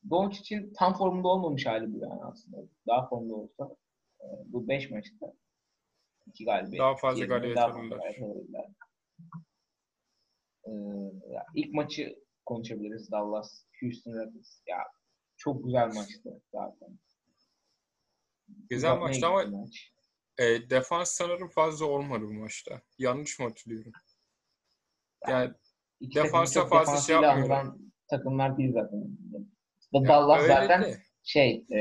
[0.09, 2.57] Doncic'in tam formunda olmamış hali bu yani aslında.
[2.87, 3.75] Daha formda olsa
[4.21, 5.33] e, bu 5 maçta
[6.27, 6.79] iki galibiyet.
[6.79, 8.15] Daha fazla galibiyet alırlar.
[10.65, 10.71] Ee,
[11.33, 12.15] ya ilk maçı
[12.45, 13.11] konuşabiliriz.
[13.11, 14.61] Dallas, Houston Rockets.
[14.67, 14.77] Ya
[15.37, 16.99] çok güzel maçtı zaten.
[18.69, 19.93] Güzel Uzatmaya maçtı ama maç.
[20.37, 22.81] e, defans sanırım fazla olmadı bu maçta.
[22.97, 23.91] Yanlış mı hatırlıyorum?
[25.27, 25.53] Yani
[26.13, 29.17] takım defansa fazla şey anılan takımlar değil zaten.
[29.93, 31.80] Ya Dallas öyle zaten de, şey e,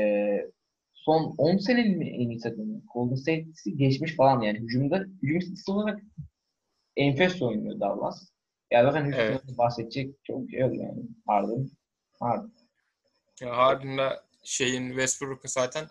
[0.93, 2.81] son 10 senenin mi en iyi takımı?
[2.93, 4.59] Golden State'i geçmiş falan yani.
[4.59, 5.99] Hücumda, hücum istatistiği olarak
[6.97, 8.29] enfes oynuyor Dallas.
[8.71, 9.57] Ya zaten Houston'dan Evet.
[9.57, 11.03] bahsedecek çok şey yok yani.
[11.27, 11.69] Harden.
[12.19, 12.51] Harden.
[13.41, 15.87] ya Harden'la şeyin Westbrook'un zaten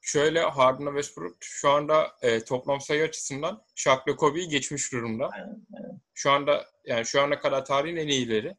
[0.00, 5.28] şöyle Harden'la Westbrook şu anda e, toplam sayı açısından Shaq'la Kobe'yi geçmiş durumda.
[5.28, 5.64] Aynen,
[6.14, 8.56] Şu anda yani şu ana kadar tarihin en iyileri.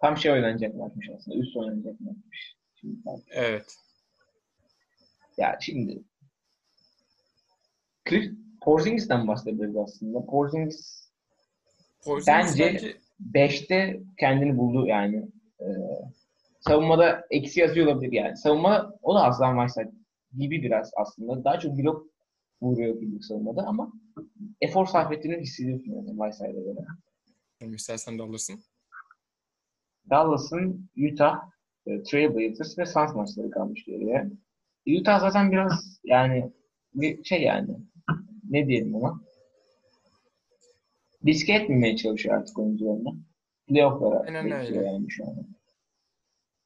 [0.00, 1.38] Tam şey oynanacaklarmış aslında.
[1.38, 2.56] Üst oynanacaklarmış.
[2.74, 2.98] Şimdi.
[3.30, 3.76] Evet.
[5.36, 6.02] Ya şimdi
[8.04, 8.30] Chris
[8.62, 10.26] Porzingis'ten bahsedebiliriz aslında.
[10.26, 11.08] Porzingis
[12.04, 12.96] Porzingis Bence-
[13.34, 15.28] 5'te kendini buldu yani.
[15.60, 15.64] Ee,
[16.60, 18.36] savunmada eksi yazıyor olabilir yani.
[18.36, 19.92] Savunma o da Aslan Weissel
[20.38, 21.44] gibi biraz aslında.
[21.44, 22.06] Daha çok blok
[22.62, 23.92] vuruyor gibi savunmada ama
[24.60, 26.84] efor sarf ettiğini hissediyorsun yani Weissel'e göre.
[27.60, 28.60] Yani istersen de alırsın.
[30.10, 31.40] Dallas'ın Utah,
[31.86, 34.30] e, Trailblazers ve Suns maçları kalmış geriye.
[35.00, 36.52] Utah zaten biraz yani
[36.94, 37.76] bir şey yani
[38.50, 39.20] ne diyelim ona
[41.26, 43.10] riske etmemeye çalışıyor artık oyuncularına.
[43.68, 44.86] Playoff'lara bekliyor öyle.
[44.86, 45.36] yani şu an.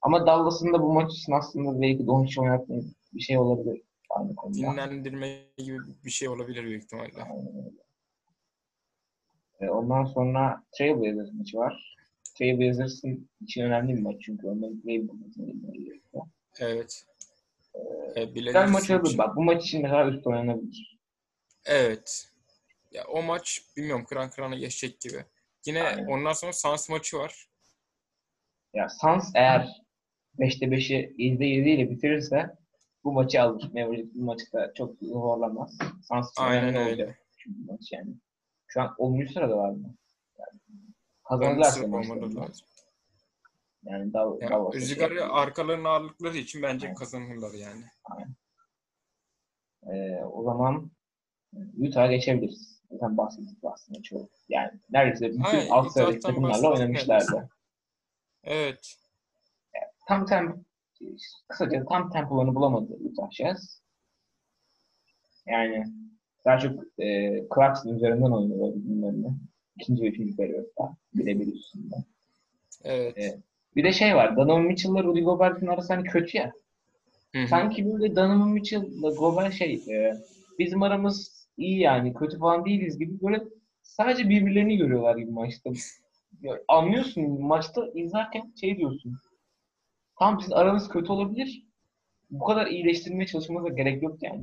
[0.03, 2.81] Ama Dallas'ın da bu maç için aslında belki Doncic oynattığı
[3.15, 3.83] bir şey olabilir.
[4.11, 4.59] Aynı konuda.
[4.59, 7.23] Dinlendirme gibi bir şey olabilir büyük ihtimalle.
[7.23, 7.83] Aynen öyle.
[9.61, 11.97] E, ondan sonra Trailblazers maçı var.
[12.47, 16.25] Trailblazers'ın için önemli bir maç çünkü onların bilmeleri gerekiyor.
[16.61, 17.05] Evet.
[18.17, 19.07] E, Güzel maç olabilir.
[19.09, 20.99] için- Bak bu maç için mesela üst oynanabilir.
[21.65, 22.29] Evet.
[22.93, 25.25] Ya o maç bilmiyorum kıran kırana geçecek gibi.
[25.67, 26.07] Yine Aynen.
[26.07, 27.47] ondan sonra Suns maçı var.
[28.75, 29.69] Ya Suns eğer
[30.39, 32.57] 5'te 5'i 7'de 7 ile bitirirse
[33.05, 33.71] bu maçı alır.
[33.75, 35.79] Mavericks bu maçta çok zorlamaz.
[36.09, 37.17] Suns için Aynen öyle.
[37.37, 38.15] Çünkü maç yani.
[38.67, 39.27] Şu an 10.
[39.33, 39.95] sırada var mı?
[41.31, 42.67] Yani sırada olmaları lazım.
[43.85, 46.97] Yani Dal Ya, Dallas'a rüzgarı şey- arkalarına ağırlıkları için bence Aynen.
[46.97, 47.85] kazanırlar yani.
[49.87, 50.91] Ee, o zaman
[51.89, 52.83] Utah'a geçebiliriz.
[52.91, 54.31] Zaten bahsettik aslında çok.
[54.49, 57.49] Yani neredeyse bütün Aynen, alt sıradaki takımlarla oynamışlardı.
[58.45, 58.97] Evet.
[60.09, 60.65] Tam tem
[61.49, 63.83] kısaca tam tempolarını bulamadı Utah Jazz.
[65.47, 65.85] Yani
[66.45, 69.29] daha çok e, Clarkson üzerinden oynuyorlar bilmem ne.
[69.81, 70.97] İkinci ve üçüncü periyotta.
[71.15, 71.95] Birebir üstünde.
[72.85, 73.15] Evet.
[73.17, 73.39] Evet.
[73.77, 74.37] Bir de şey var.
[74.37, 76.53] Donovan Mitchell'la Rudy Gobert'in arası hani kötü ya.
[77.35, 77.49] Hı hı.
[77.49, 80.15] Sanki böyle Donovan Mitchell'la Gobert şey e,
[80.59, 83.43] bizim aramız iyi yani kötü falan değiliz gibi böyle
[83.83, 85.71] sadece birbirlerini görüyorlar gibi maçta.
[86.43, 89.19] Ya, anlıyorsun maçta izlerken şey diyorsun.
[90.19, 91.67] Tam sizin aranız kötü olabilir.
[92.31, 94.43] Bu kadar iyileştirmeye çalışmanıza gerek yok yani.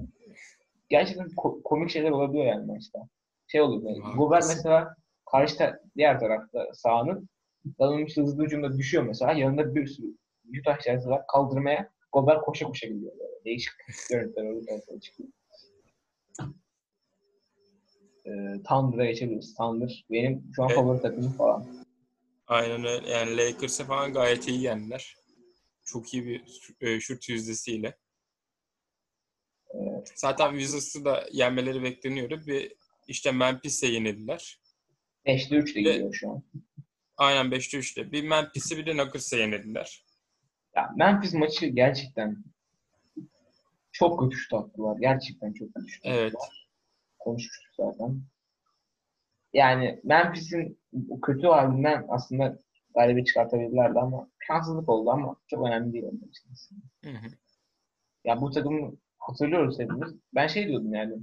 [0.89, 3.00] Gerçekten ko- komik şeyler olabiliyor yani maçta.
[3.48, 4.15] Şey oluyor böyle.
[4.18, 4.96] Gobert mesela
[5.32, 7.30] karşı diğer tarafta sahanın
[7.80, 9.32] Mitchell hızlı hücumda düşüyor mesela.
[9.34, 10.08] Yanında bir sürü
[10.60, 13.12] Utah Jazz'lar kaldırmaya Gobert koşa koşa gidiyor.
[13.20, 13.44] Böyle.
[13.46, 13.74] Değişik
[14.10, 15.30] görüntüler ortaya çıkıyor.
[18.26, 18.32] Ee,
[18.70, 19.56] Thunder'a geçebiliriz.
[19.56, 20.76] Thunder benim şu an Evet.
[20.78, 21.86] favori takımım falan.
[22.48, 23.10] Aynen öyle.
[23.10, 25.15] Yani Lakers'e falan gayet iyi yendiler.
[25.84, 26.44] Çok iyi bir
[26.82, 27.98] e, şut yüzdesiyle.
[29.74, 30.12] Evet.
[30.15, 32.42] Zaten Wizards'ı da yenmeleri bekleniyordu.
[32.48, 32.76] Bir
[33.08, 34.60] işte Memphis'e yenildiler.
[35.25, 36.43] 5'te 3 de gidiyor şu an.
[37.17, 38.12] Aynen 5'te 3'te.
[38.12, 40.03] Bir Memphis'i bir de Nuggets'e yenildiler.
[40.75, 42.43] Ya Memphis maçı gerçekten
[43.91, 44.97] çok kötü şut attılar.
[44.99, 46.34] Gerçekten çok kötü şut Evet.
[47.19, 48.21] Konuşmuştuk zaten.
[49.53, 52.60] Yani Memphis'in bu kötü halinden aslında
[52.95, 56.49] galibi çıkartabilirlerdi ama şanssızlık oldu ama çok önemli değil onun için.
[57.03, 57.32] Hı hı.
[58.23, 60.15] Ya bu takımı hatırlıyoruz hepimiz.
[60.36, 61.13] Ben şey diyordum yani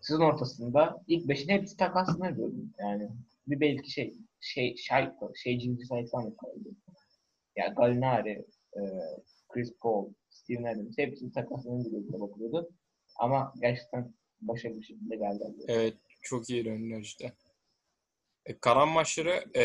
[0.00, 2.72] sezon ortasında ilk beşin hepsi takaslanır diyordum.
[2.78, 3.08] Yani
[3.46, 6.68] bir belki şey şey şey şey Gilgis Alexander kaldı.
[7.56, 8.80] Ya Gallinari, e,
[9.48, 12.70] Chris Paul, Steven Adams hepsi takaslanır diye bakıyordu.
[13.16, 15.44] Ama gerçekten başarılı bir şekilde geldi.
[15.68, 15.94] Evet.
[16.22, 17.32] Çok iyi döndüler işte.
[18.46, 19.64] E, kalan maçları e,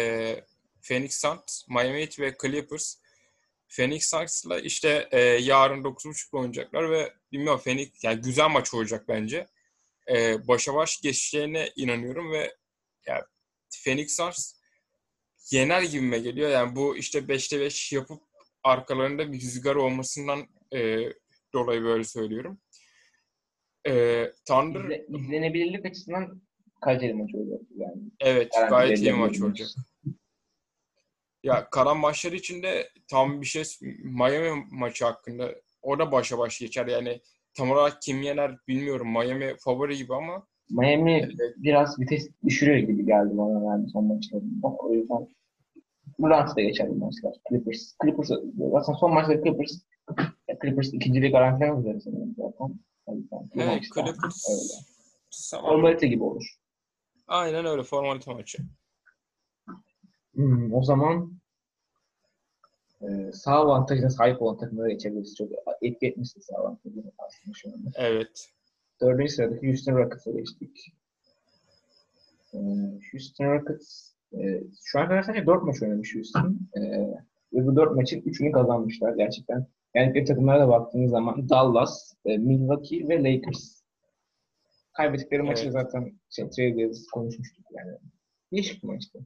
[0.82, 2.98] Phoenix Suns, Miami Heat ve Clippers.
[3.70, 9.48] Phoenix Suns'la işte e, yarın 9.30'da oynayacaklar ve bilmiyorum Phoenix yani güzel maç olacak bence.
[10.10, 12.56] E, başa baş geçeceğine inanıyorum ve
[13.08, 13.26] ya
[13.84, 14.54] Phoenix Suns
[15.52, 16.50] yener gibime geliyor.
[16.50, 18.24] Yani bu işte 5'te 5 yapıp
[18.64, 21.00] arkalarında bir rüzgar olmasından e,
[21.54, 22.60] dolayı böyle söylüyorum.
[23.88, 26.42] E, Thunder İzle, izlenebilirlik açısından
[26.82, 28.02] kaliteli maç olacak yani.
[28.20, 29.70] Evet, Garanti gayet iyi maç olacak.
[31.44, 33.64] Ya kalan maçlar için de tam bir şey
[34.04, 36.88] Miami maçı hakkında o da başa baş geçer.
[36.88, 37.22] Yani
[37.58, 39.08] tam olarak kim yener bilmiyorum.
[39.12, 41.56] Miami favori gibi ama Miami Evet.
[41.58, 44.67] biraz vites düşürüyor gibi geldi bana yani son maçlarında.
[44.67, 45.28] O yüzden
[46.20, 47.34] Browns da geçer bu maçlar.
[47.50, 47.93] Clippers.
[48.04, 48.32] Clippers
[48.74, 49.72] aslında son maçta Clippers
[50.62, 52.80] Clippers ikinciliği garantilemez üzere sanırım zaten.
[53.08, 54.84] Bu evet, Clippers öyle.
[55.52, 55.72] Tamam.
[55.72, 56.43] Formalite gibi olur.
[57.28, 58.58] Aynen öyle formalite maçı.
[60.34, 61.32] Hmm, o zaman
[63.02, 65.36] e, sağ avantajına sahip olan takımlara geçebiliriz.
[65.36, 65.50] Çok
[65.82, 67.90] etki etmişti sağ avantajını aslında şu anda.
[67.96, 68.50] Evet.
[69.02, 70.94] Dördüncü sıradaki Houston Rockets'a geçtik.
[72.54, 72.58] Ee,
[73.12, 76.60] Houston Rockets e, şu an kadar sadece dört maç oynamış Houston.
[76.78, 76.82] Ee,
[77.54, 79.68] ve bu dört maçın üçünü kazanmışlar gerçekten.
[79.94, 83.82] Yani bir takımlara da baktığınız zaman Dallas, e, Milwaukee ve Lakers.
[84.94, 85.74] Kaybettikleri maçı Evet.
[85.74, 87.98] zaten şey, Trailblazers konuşmuştuk yani.
[88.52, 89.20] Değişik bir maçtı.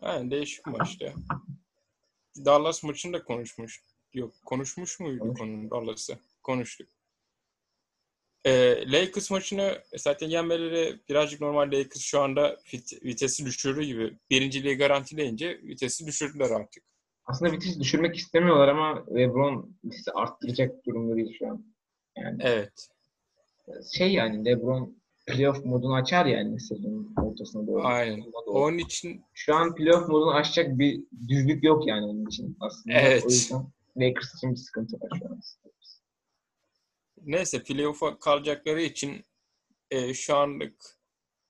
[0.00, 1.12] Aynen değişik bir maçtı.
[2.44, 3.82] Dallas maçını da konuşmuş.
[4.14, 5.38] Yok konuşmuş muydu Konuş.
[5.38, 6.18] konunun Dallas'ı?
[6.42, 6.88] Konuştuk.
[8.44, 14.16] Ee, Lakers maçını zaten yenmeleri birazcık normal Lakers şu anda vit- vitesi düşürdü gibi.
[14.30, 16.84] Birinciliği garantileyince vitesi düşürdüler artık.
[17.24, 21.64] Aslında vites düşürmek istemiyorlar ama LeBron vitesi arttıracak durumda değil şu an.
[22.16, 22.88] Yani Evet.
[23.98, 24.96] şey yani LeBron
[25.26, 27.86] playoff modunu açar yani sezonun ortasına doğru.
[27.86, 28.24] Aynen.
[28.46, 32.96] Onun için Şu an playoff modunu açacak bir düzlük yok yani onun için aslında.
[32.98, 33.24] Evet.
[33.26, 35.40] O yüzden Lakers için bir sıkıntı var şu an.
[37.22, 39.24] neyse playoff'a kalacakları için
[39.90, 40.84] e, şu anlık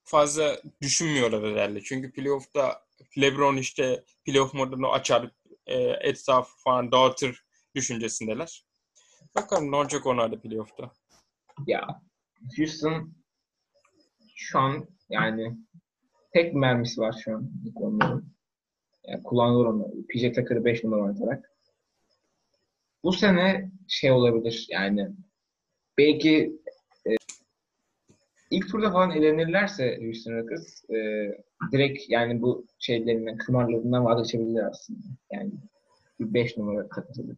[0.04, 1.80] fazla düşünmüyorlar herhalde.
[1.80, 2.86] Çünkü playoff'ta
[3.20, 5.30] LeBron işte playoff modunu açar,
[5.66, 8.64] e, etrafı falan dağıtır düşüncesindeler.
[9.34, 10.90] Bakalım ne olacak onlar da playoff'ta.
[11.66, 12.02] Ya
[12.58, 13.14] Houston
[14.36, 15.56] şu an yani
[16.32, 18.24] tek mermisi var şu an ilk.
[19.06, 19.92] Yani kullanılır onu.
[20.08, 21.52] PJ Tucker'ı 5 numara oynatarak.
[23.04, 25.08] Bu sene şey olabilir yani
[25.98, 26.60] belki
[27.06, 27.10] e,
[28.50, 30.96] ilk turda falan elenirlerse Houston Rockets e,
[31.72, 35.06] direkt yani bu şeylerinden, kumarlarından vazgeçebilirler aslında.
[35.32, 35.52] Yani
[36.20, 37.36] bir 5 numara katılır.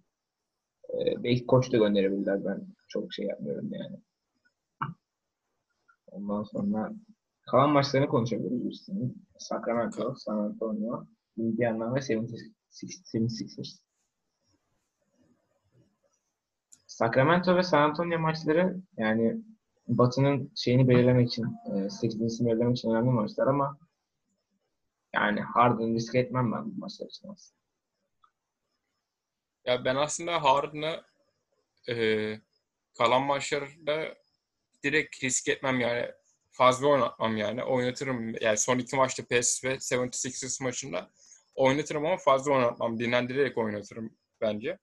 [0.91, 2.45] E, belki koç da gönderebilirler.
[2.45, 3.97] Ben çok şey yapmıyorum yani.
[6.11, 6.93] Ondan sonra
[7.51, 9.27] kalan maçlarını konuşabiliriz Houston'ın.
[9.39, 12.37] Sacramento, San Antonio, Indiana ve 76
[12.73, 13.79] 76ers.
[16.87, 19.43] Sacramento ve San Antonio maçları yani
[19.89, 22.47] Batı'nın şeyini belirlemek için, e, 8.
[22.47, 23.79] belirlemek için önemli maçlar ama
[25.15, 27.59] yani Harden'ı risk etmem ben bu maçlar için aslında.
[29.65, 31.03] Ya ben aslında Harden'ı
[31.89, 32.35] e,
[32.99, 34.15] kalan maçlarda
[34.85, 36.07] direkt risk etmem yani.
[36.51, 37.65] Fazla oynatmam yani.
[37.65, 38.35] Oynatırım.
[38.41, 41.11] Yani son iki maçta PES ve 76ers maçında
[41.55, 42.99] oynatırım ama fazla oynatmam.
[42.99, 44.79] Dinlendirerek oynatırım bence.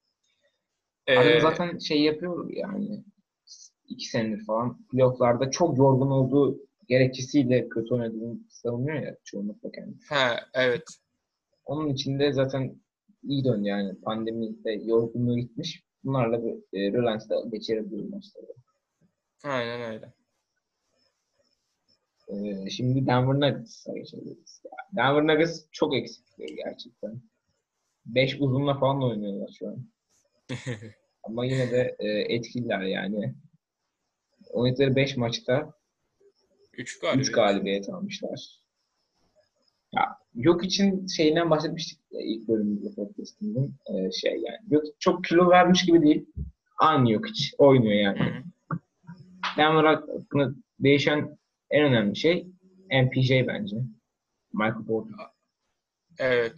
[1.07, 3.03] Ee, zaten şey yapıyor yani
[3.87, 10.15] iki senedir falan playofflarda çok yorgun olduğu gerekçesiyle kötü oynadığını savunuyor ya çoğunlukla kendisi.
[10.15, 10.83] he, evet.
[11.65, 12.75] Onun içinde zaten
[13.23, 14.01] iyi döndü yani.
[14.01, 15.83] Pandemide yorgunluğu gitmiş.
[16.03, 18.45] Bunlarla bir e, rölantıda geçirebilir maçları.
[19.43, 20.13] Aynen öyle.
[22.27, 24.61] Ee, şimdi Denver Nuggets'a geçebiliriz.
[24.95, 27.21] Denver Nuggets çok eksikleri gerçekten.
[28.05, 29.87] 5 uzunla falan oynuyorlar şu an.
[31.23, 33.35] Ama yine de e, etkililer yani.
[34.49, 35.73] Oynadıkları 5 maçta
[36.73, 37.27] 3 galibiyet.
[37.27, 38.59] 3 galibiyet almışlar.
[39.93, 44.59] Ya yok için şeyinden bahsetmiştik ya ilk bölümümüzde podcast'ımızın e, şey yani.
[44.69, 46.25] Yok çok kilo vermiş gibi değil.
[46.77, 47.53] Aynı yok hiç.
[47.57, 48.19] Oynuyor yani.
[48.19, 48.43] Hı hı.
[49.57, 51.37] Denver hakkında değişen
[51.69, 52.47] en önemli şey
[52.91, 53.77] MPJ bence.
[54.53, 55.15] Michael Porter.
[56.19, 56.53] Evet.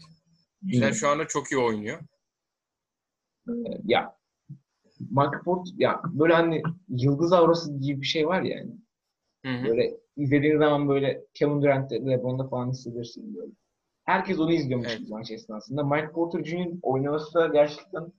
[0.61, 1.99] Güzel şu anda çok iyi oynuyor.
[3.49, 3.51] Ee,
[3.83, 4.17] ya
[4.99, 8.71] Michael Porter ya böyle hani yıldız aurası gibi bir şey var ya yani.
[9.45, 9.67] Hı hı.
[9.67, 13.51] Böyle izlediğin zaman böyle Kevin Durant'te, LeBron'da falan hissedersin böyle.
[14.03, 15.09] Herkes onu izliyormuş Evet.
[15.09, 15.83] maç esnasında.
[15.83, 16.67] Michael Porter Jr.
[16.81, 18.13] oynaması da gerçekten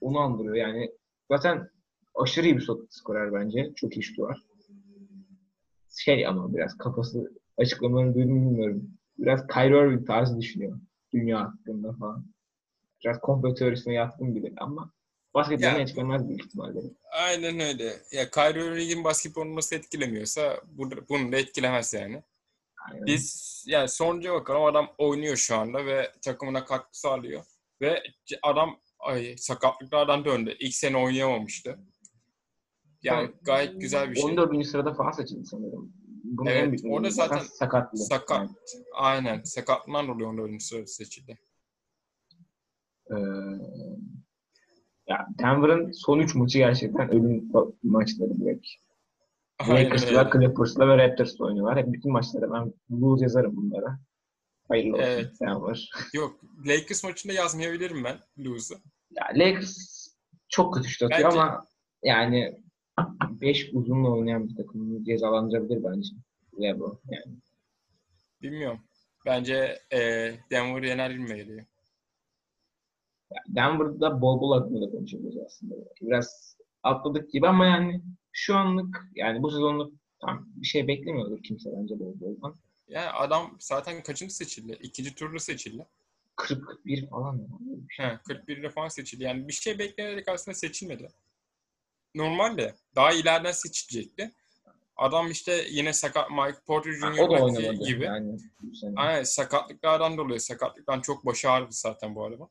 [0.00, 0.54] onu andırıyor.
[0.54, 0.90] Yani
[1.30, 1.70] zaten
[2.22, 3.72] aşırı iyi bir skorer bence.
[3.76, 4.42] Çok iyi şutu var.
[5.98, 8.90] Şey ama biraz kafası açıklamalarını duydum bilmiyorum.
[9.18, 10.80] Biraz Kyrie Irving tarzı düşünüyor.
[11.12, 12.26] Dünya hakkında falan.
[13.04, 14.92] Biraz komplo teorisine yatkın biri ama
[15.34, 16.80] basketbolunu etkilemez büyük ihtimalle.
[17.12, 17.92] Aynen öyle.
[18.12, 22.22] Ya Kyrie Irving'in basketbolunu nasıl etkilemiyorsa bu- bunu da etkilemez yani.
[22.90, 23.06] Aynen.
[23.06, 27.44] Biz yani sonuca bakalım adam oynuyor şu anda ve takımına katkı sağlıyor.
[27.80, 28.02] Ve
[28.42, 30.56] adam ay, sakatlıklardan döndü.
[30.60, 31.78] İlk sene oynayamamıştı.
[33.02, 33.40] Yani Tamam.
[33.42, 34.24] gayet güzel bir şey.
[34.24, 34.64] 14.
[34.66, 35.92] sırada falan seçildi sanırım.
[36.24, 37.98] Bunun Evet, en büyük orada zaten sakatlığı.
[37.98, 38.38] Sakat.
[38.40, 38.50] Yani,
[38.94, 39.42] Aynen.
[39.42, 40.62] Sakatlığından dolayı 14.
[40.62, 41.38] sırada seçildi.
[43.10, 43.16] eee,
[45.08, 48.66] ya Denver'ın son 3 maçı gerçekten ölüm ma- maçları direkt.
[49.68, 50.30] Lakers'la.
[50.32, 51.78] Clippers'la ve Raptors'la oynuyorlar.
[51.78, 53.98] Hep bütün maçlara ben lose yazarım bunlara.
[54.68, 55.40] Hayırlı olsun Evet.
[55.40, 55.90] Denver.
[56.14, 56.40] Yok.
[56.66, 58.78] Lakers maçında yazmayabilirim ben lose'u.
[59.10, 60.06] Ya Lakers
[60.48, 61.66] çok kötü şut atıyor Bence- ama
[62.04, 62.62] yani
[63.40, 66.08] 5 uzunla oynayan bir takımı cezalandırabilir bence.
[66.60, 67.36] LeBron yani.
[68.42, 68.80] Bilmiyorum.
[69.26, 69.98] Bence e,
[70.50, 71.66] Denver yener gibi geliyor.
[73.48, 75.74] Denver'da bol bol hakkında da konuşuyoruz aslında.
[76.00, 81.70] Biraz atladık gibi ama yani şu anlık yani bu sezonluk tam bir şey beklemiyordur kimse
[81.76, 82.54] bence bol boldan.
[82.88, 84.78] Yani adam zaten kaçıncı seçildi?
[84.82, 85.86] İkinci turda seçildi.
[86.36, 87.48] 41 falan mı?
[87.96, 89.24] He, 41'de falan seçildi.
[89.24, 91.08] Yani bir şey beklenerek aslında seçilmedi.
[92.14, 94.32] Normalde daha ileriden seçilecekti.
[94.96, 97.72] Adam işte yine sakat Mike Porter Jr.
[97.72, 98.04] gibi.
[98.04, 98.92] yani bu sene.
[98.96, 100.40] Aynen sakatlıklardan dolayı.
[100.40, 102.48] Sakatlıktan çok başı ağrıdı zaten bu arada.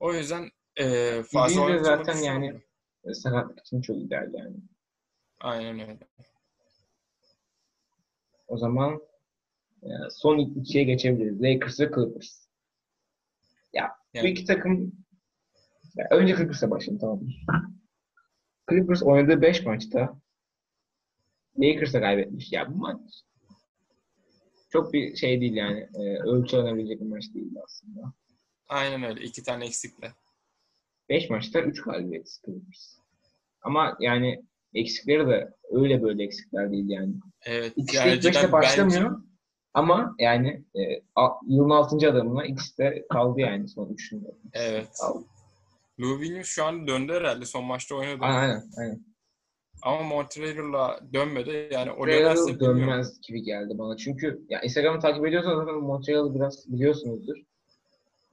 [0.00, 0.84] O yüzden e,
[1.22, 2.60] fazla İzmir'de oynatılmadı zaten yani
[3.04, 4.56] e, sakatlık için çok ideal yani.
[5.40, 5.98] Aynen öyle.
[8.48, 9.02] O zaman
[9.82, 11.42] e, son ikiye geçebiliriz.
[11.42, 12.46] Lakers ve Clippers.
[13.72, 14.92] Ya bu Yani- iki takım
[15.96, 17.30] ya, önce Clippers'a başlayalım tamam mı?
[18.72, 20.20] Clippers oynadığı 5 maçta
[21.58, 22.52] Lakers'a kaybetmiş.
[22.52, 23.00] Ya bu maç
[24.70, 25.88] çok bir şey değil yani.
[25.94, 28.12] E, ölçülenebilecek bir maç değil aslında.
[28.68, 29.20] Aynen öyle.
[29.24, 30.12] İki tane eksikle.
[31.08, 32.98] 5 maçta 3 galibiyet Clippers.
[33.62, 34.44] Ama yani
[34.74, 37.14] eksikleri de öyle böyle eksikler değil yani.
[37.44, 37.72] Evet.
[37.76, 39.10] İkisi de ilk başlamıyor.
[39.10, 39.26] bence-
[39.74, 40.80] Ama yani e,
[41.48, 42.10] yılın 6.
[42.10, 44.28] adamına ikisi de kaldı yani son üçünde.
[44.52, 44.88] Evet.
[45.00, 45.24] Kaldı.
[46.02, 47.44] Lou Williams şu an döndü herhalde.
[47.44, 48.18] Son maçta oynadı.
[48.20, 49.04] Aynen aynen.
[49.82, 51.68] Ama Montreal'la dönmedi.
[51.72, 53.96] Yani o Montreal dönmez gibi geldi bana.
[53.96, 57.36] Çünkü ya Instagram'ı takip ediyorsanız zaten Montreal'ı biraz biliyorsunuzdur.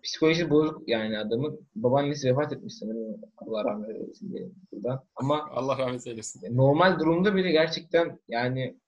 [0.04, 1.68] Psikolojisi bozuk yani adamın.
[1.76, 3.22] Babaannesi vefat etmiş sanırım.
[3.38, 5.04] Allah rahmet eylesin diyelim buradan.
[5.16, 6.58] Ama Allah rahmet eylesin.
[6.58, 8.80] normal durumda bile gerçekten yani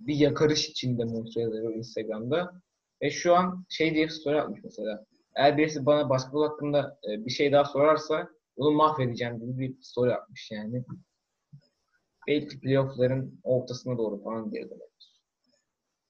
[0.00, 2.62] bir yakarış içinde Montreal'ı Instagram'da.
[3.02, 5.06] Ve şu an şey diye story atmış mesela.
[5.38, 10.14] Eğer birisi bana basketbol hakkında e, bir şey daha sorarsa onu mahvedeceğim gibi bir story
[10.14, 10.84] atmış yani.
[12.28, 15.22] Belki playoff'ların ortasına doğru falan geri dönebilir.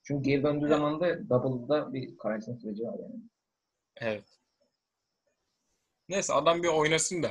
[0.03, 3.23] Çünkü geri döndüğü zaman da Double'da bir karantina süreci var yani.
[3.97, 4.25] Evet.
[6.09, 7.31] Neyse adam bir oynasın da.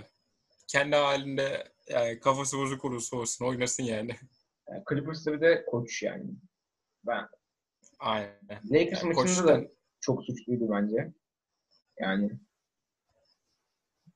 [0.67, 4.11] Kendi halinde yani kafası bozuk olursa olsun oynasın yani.
[4.69, 6.25] yani Clippers'ta bir de koç yani.
[7.05, 7.27] Ben
[7.99, 8.61] Aynen.
[8.71, 9.69] Lakers Yani maçında da koçtan-
[9.99, 11.13] çok suçluydu bence.
[11.99, 12.31] Yani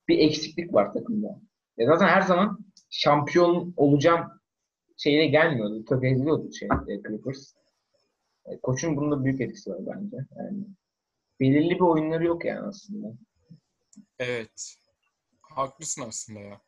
[0.08, 1.40] bir eksiklik var takımda.
[1.76, 2.58] Ya zaten her zaman
[2.90, 4.40] şampiyon olacağım
[4.96, 5.84] şeyine gelmiyordu.
[5.84, 7.54] Tökezliyordu şey e, Clippers.
[8.46, 10.16] E, Koçun bunda büyük etkisi var bence.
[10.36, 10.64] Yani
[11.40, 13.08] belirli bir oyunları yok yani aslında.
[14.18, 14.76] Evet.
[15.42, 16.60] Haklısın aslında ya.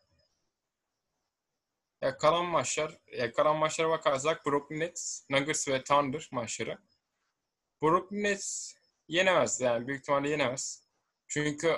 [2.03, 6.79] Ya kalan maçlar, ya kalan maçlara bakarsak Brooklyn Nets, Nuggets ve Thunder maçları.
[7.83, 8.75] Brooklyn Nets
[9.09, 10.84] yenemez yani büyük ihtimalle yenemez.
[11.35, 11.77] Çünkü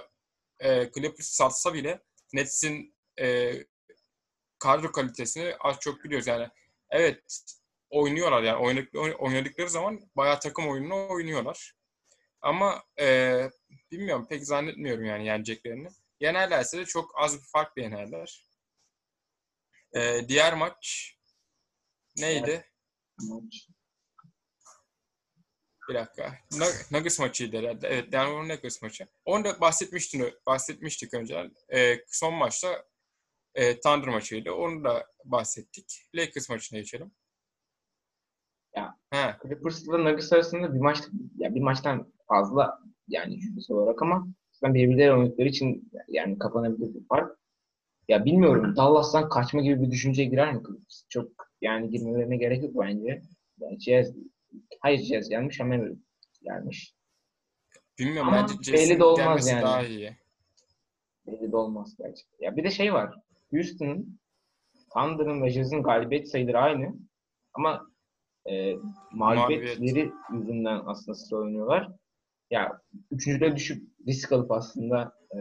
[0.61, 2.03] e, Clippers satsa bile
[2.33, 3.53] Nets'in e,
[4.59, 6.27] kadro kalitesini az çok biliyoruz.
[6.27, 6.49] Yani
[6.91, 7.23] evet
[7.91, 11.75] oynuyorlar yani oynadıkları, oynadıkları zaman bayağı takım oyununu oynuyorlar.
[12.41, 13.39] Ama e,
[13.91, 15.89] bilmiyorum pek zannetmiyorum yani yeneceklerini.
[16.21, 18.47] Yenerlerse de çok az bir farkla yenerler.
[19.97, 21.17] E, diğer maç
[22.17, 22.71] neydi?
[23.19, 23.69] Maç.
[25.89, 26.35] Bir dakika.
[26.51, 27.89] Nug- Nuggets maçıydı herhalde.
[27.89, 29.07] Evet, Denver Nuggets maçı.
[29.25, 31.51] Onu da bahsetmiştin, bahsetmiştik önce.
[31.75, 32.85] Ee, son maçta
[33.55, 34.53] e, Thunder maçıydı.
[34.53, 36.09] Onu da bahsettik.
[36.15, 37.11] Lakers maçına geçelim.
[38.77, 38.97] Ya.
[39.11, 39.37] He.
[39.43, 40.99] Clippers'la Nuggets arasında bir maç
[41.37, 42.79] ya bir maçtan fazla
[43.09, 44.27] yani yüzdesi olarak ama
[44.63, 47.39] ben birbirleri oynadıkları için yani kapanabilir bir fark.
[48.09, 51.05] Ya bilmiyorum Dallas'tan kaçma gibi bir düşünceye girer mi Clippers?
[51.09, 51.31] Çok
[51.61, 53.23] yani girmelerine gerek yok bence.
[53.61, 54.13] Yani Jazz,
[54.81, 55.77] hayır Jazz gelmiş ama
[56.43, 56.95] gelmiş.
[57.99, 59.63] Bilmiyorum Ama bence belli de olmaz yani.
[59.63, 60.17] daha iyi.
[61.27, 62.47] Belli de olmaz gerçekten.
[62.47, 63.15] Ya bir de şey var.
[63.51, 64.21] Houston'ın
[64.95, 66.95] Thunder'ın ve Jazz'ın galibiyet sayıları aynı.
[67.55, 67.87] Ama
[68.51, 68.75] e,
[69.13, 71.89] mağlubiyetleri yüzünden aslında sıra oynuyorlar.
[72.51, 72.81] Ya
[73.11, 75.41] üçüncüde düşüp risk alıp aslında e,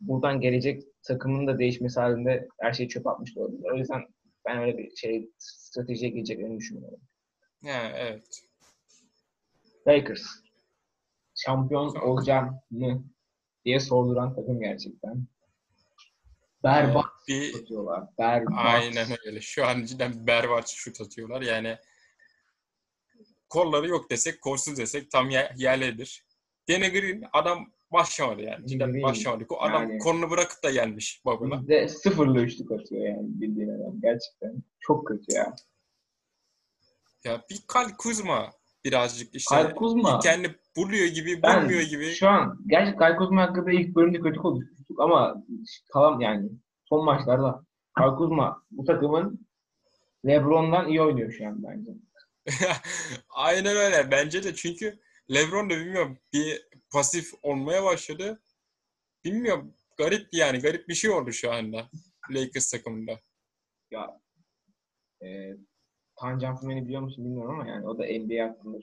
[0.00, 3.70] buradan gelecek takımın da değişmesi halinde her şeyi çöp atmış da olabilir.
[3.72, 4.02] O yüzden
[4.46, 7.00] ben öyle bir şey stratejiye gireceklerini düşünmüyorum.
[7.64, 8.42] Yani evet.
[9.88, 10.22] Lakers
[11.34, 13.04] şampiyon olacağım mı
[13.64, 15.26] diye sorduran takım gerçekten.
[16.64, 18.04] Berbat bir, şut atıyorlar.
[18.18, 18.54] Berbat.
[18.56, 19.40] aynen öyle.
[19.40, 21.42] Şu an cidden berbat şut atıyorlar.
[21.42, 21.76] Yani
[23.48, 26.26] kolları yok desek, kolsuz desek tam yer, yerlidir.
[26.68, 28.66] Danny Green adam başlamadı yani.
[28.66, 29.44] Cidden Green, başlamadı.
[29.48, 31.60] O adam yani- kolunu bırakıp da gelmiş Bubble'a.
[31.60, 34.00] Bizde sıfırla üçlük atıyor yani bildiğin adam.
[34.00, 35.54] Gerçekten çok kötü ya.
[37.24, 38.52] Ya bir Kyle Kuzma
[38.84, 40.18] birazcık işte Kyle Kuzma.
[40.18, 42.10] kendi buluyor gibi, Ben bulmuyor gibi.
[42.10, 45.44] şu an gerçi Kyle Kuzma hakkında ilk bölümde kötü konuşmuştuk ama
[45.92, 46.50] kalan yani
[46.84, 47.64] son maçlarda
[47.96, 49.46] Kyle Kuzma bu takımın
[50.26, 51.90] LeBron'dan iyi oynuyor şu an bence.
[53.28, 54.10] Aynen öyle.
[54.10, 54.98] Bence de çünkü
[55.34, 58.42] LeBron da bilmiyorum bir pasif olmaya başladı.
[59.24, 59.74] Bilmiyorum.
[59.98, 60.58] Garip yani.
[60.58, 61.90] Garip bir şey oldu şu anda
[62.30, 63.20] Lakers takımında.
[63.90, 64.20] Ya
[65.22, 65.26] e,
[66.24, 68.78] Tancan Fümen'i biliyor musun bilmiyorum ama yani o da NBA hakkında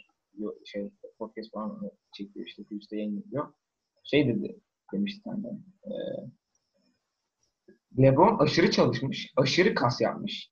[0.66, 3.54] şey podcast falan çekiyor işte Twitch'te yayın yapıyor.
[4.04, 4.60] Şey dedi
[4.94, 5.60] demişti Tancan.
[5.84, 5.92] E,
[8.02, 10.52] LeBron aşırı çalışmış, aşırı kas yapmış.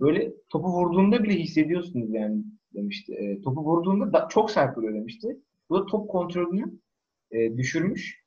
[0.00, 3.14] Böyle topu vurduğunda bile hissediyorsunuz yani demişti.
[3.14, 5.40] E, topu vurduğunda da çok sert vuruyor demişti.
[5.70, 6.72] Bu da top kontrolünü
[7.30, 8.24] e, düşürmüş.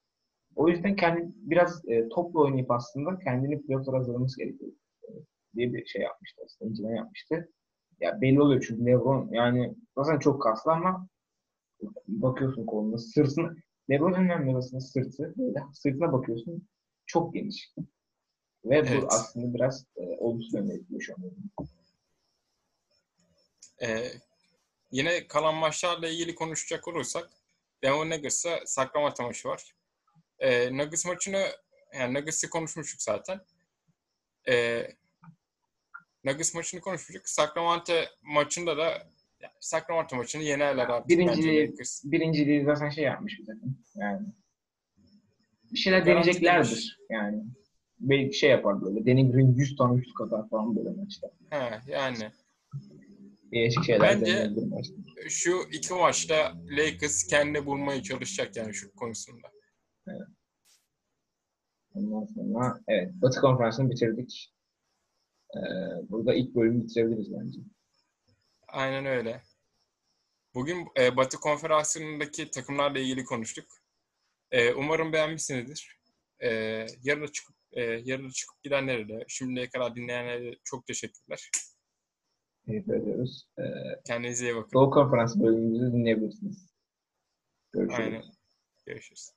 [0.55, 4.71] O yüzden kendi biraz e, topla oynayıp aslında kendini playoff'lara hazırlaması gerekiyor
[5.55, 6.69] diye bir şey yapmıştı aslında.
[6.69, 7.49] İncileme yapmıştı.
[7.99, 11.07] Ya belli oluyor çünkü LeBron yani zaten çok kaslı ama
[12.07, 13.55] bakıyorsun kolunda sırtına
[13.89, 15.33] LeBron'un en önemli aslında sırtı.
[15.37, 16.67] Böyle sırtına bakıyorsun
[17.05, 17.73] çok geniş.
[18.65, 19.03] Ve Evet.
[19.03, 20.81] bu aslında biraz e, olumsuz yönde.
[23.81, 24.11] Ee,
[24.91, 27.29] yine kalan maçlarla ilgili konuşacak olursak
[27.83, 29.75] Denver Nuggets'a Sacramento maçı var.
[30.39, 31.47] Ee, Nuggets maçını
[31.93, 33.41] yani Nuggets'ı konuşmuştuk zaten.
[34.49, 34.87] Ee,
[36.27, 37.29] Nuggets maçını konuşmuştuk.
[37.29, 38.83] Sacramento maçında da
[39.41, 42.01] yani Sacramento maçını yenerler artık Birinci- bence Lakers.
[42.05, 43.77] Birinciliği zaten şey yapmış bir takım.
[43.95, 44.27] Yani
[45.71, 46.69] bir şeyler Garanti deneyeceklerdir.
[46.71, 46.97] demiş.
[47.09, 47.43] Yani
[47.99, 49.05] belki şey yapar böyle.
[49.05, 51.27] Danny Green 100 tane üçlük atar falan böyle maçta.
[51.49, 52.31] He, yani
[53.51, 54.49] Değişik şeyler Bence-
[55.29, 59.47] şu iki maçta Lakers kendini bulmaya çalışacak yani şu konusunda.
[61.93, 64.53] Ondan sonra evet Batı konferansını bitirdik.
[65.55, 65.59] Ee,
[66.09, 67.59] burada ilk bölümü bitirebiliriz bence.
[68.67, 69.41] Aynen öyle.
[70.53, 73.65] Bugün e, Batı Konferansı'ndaki takımlarla ilgili konuştuk.
[74.51, 75.99] E, umarım beğenmişsinizdir.
[76.39, 76.49] E,
[77.03, 81.49] yarın da çıkıp e, yarın da çıkıp gidenlere de şimdiye kadar dinleyenlere de çok teşekkürler.
[82.65, 83.47] Teşekkür ediyoruz.
[83.59, 83.63] Ee,
[84.07, 84.71] Kendinize iyi bakın.
[84.73, 86.69] Doğu konferansı bölümümüzü dinleyebilirsiniz.
[87.73, 87.99] Görüşürüz.
[87.99, 88.23] Aynen.
[88.85, 89.31] Görüşürüz.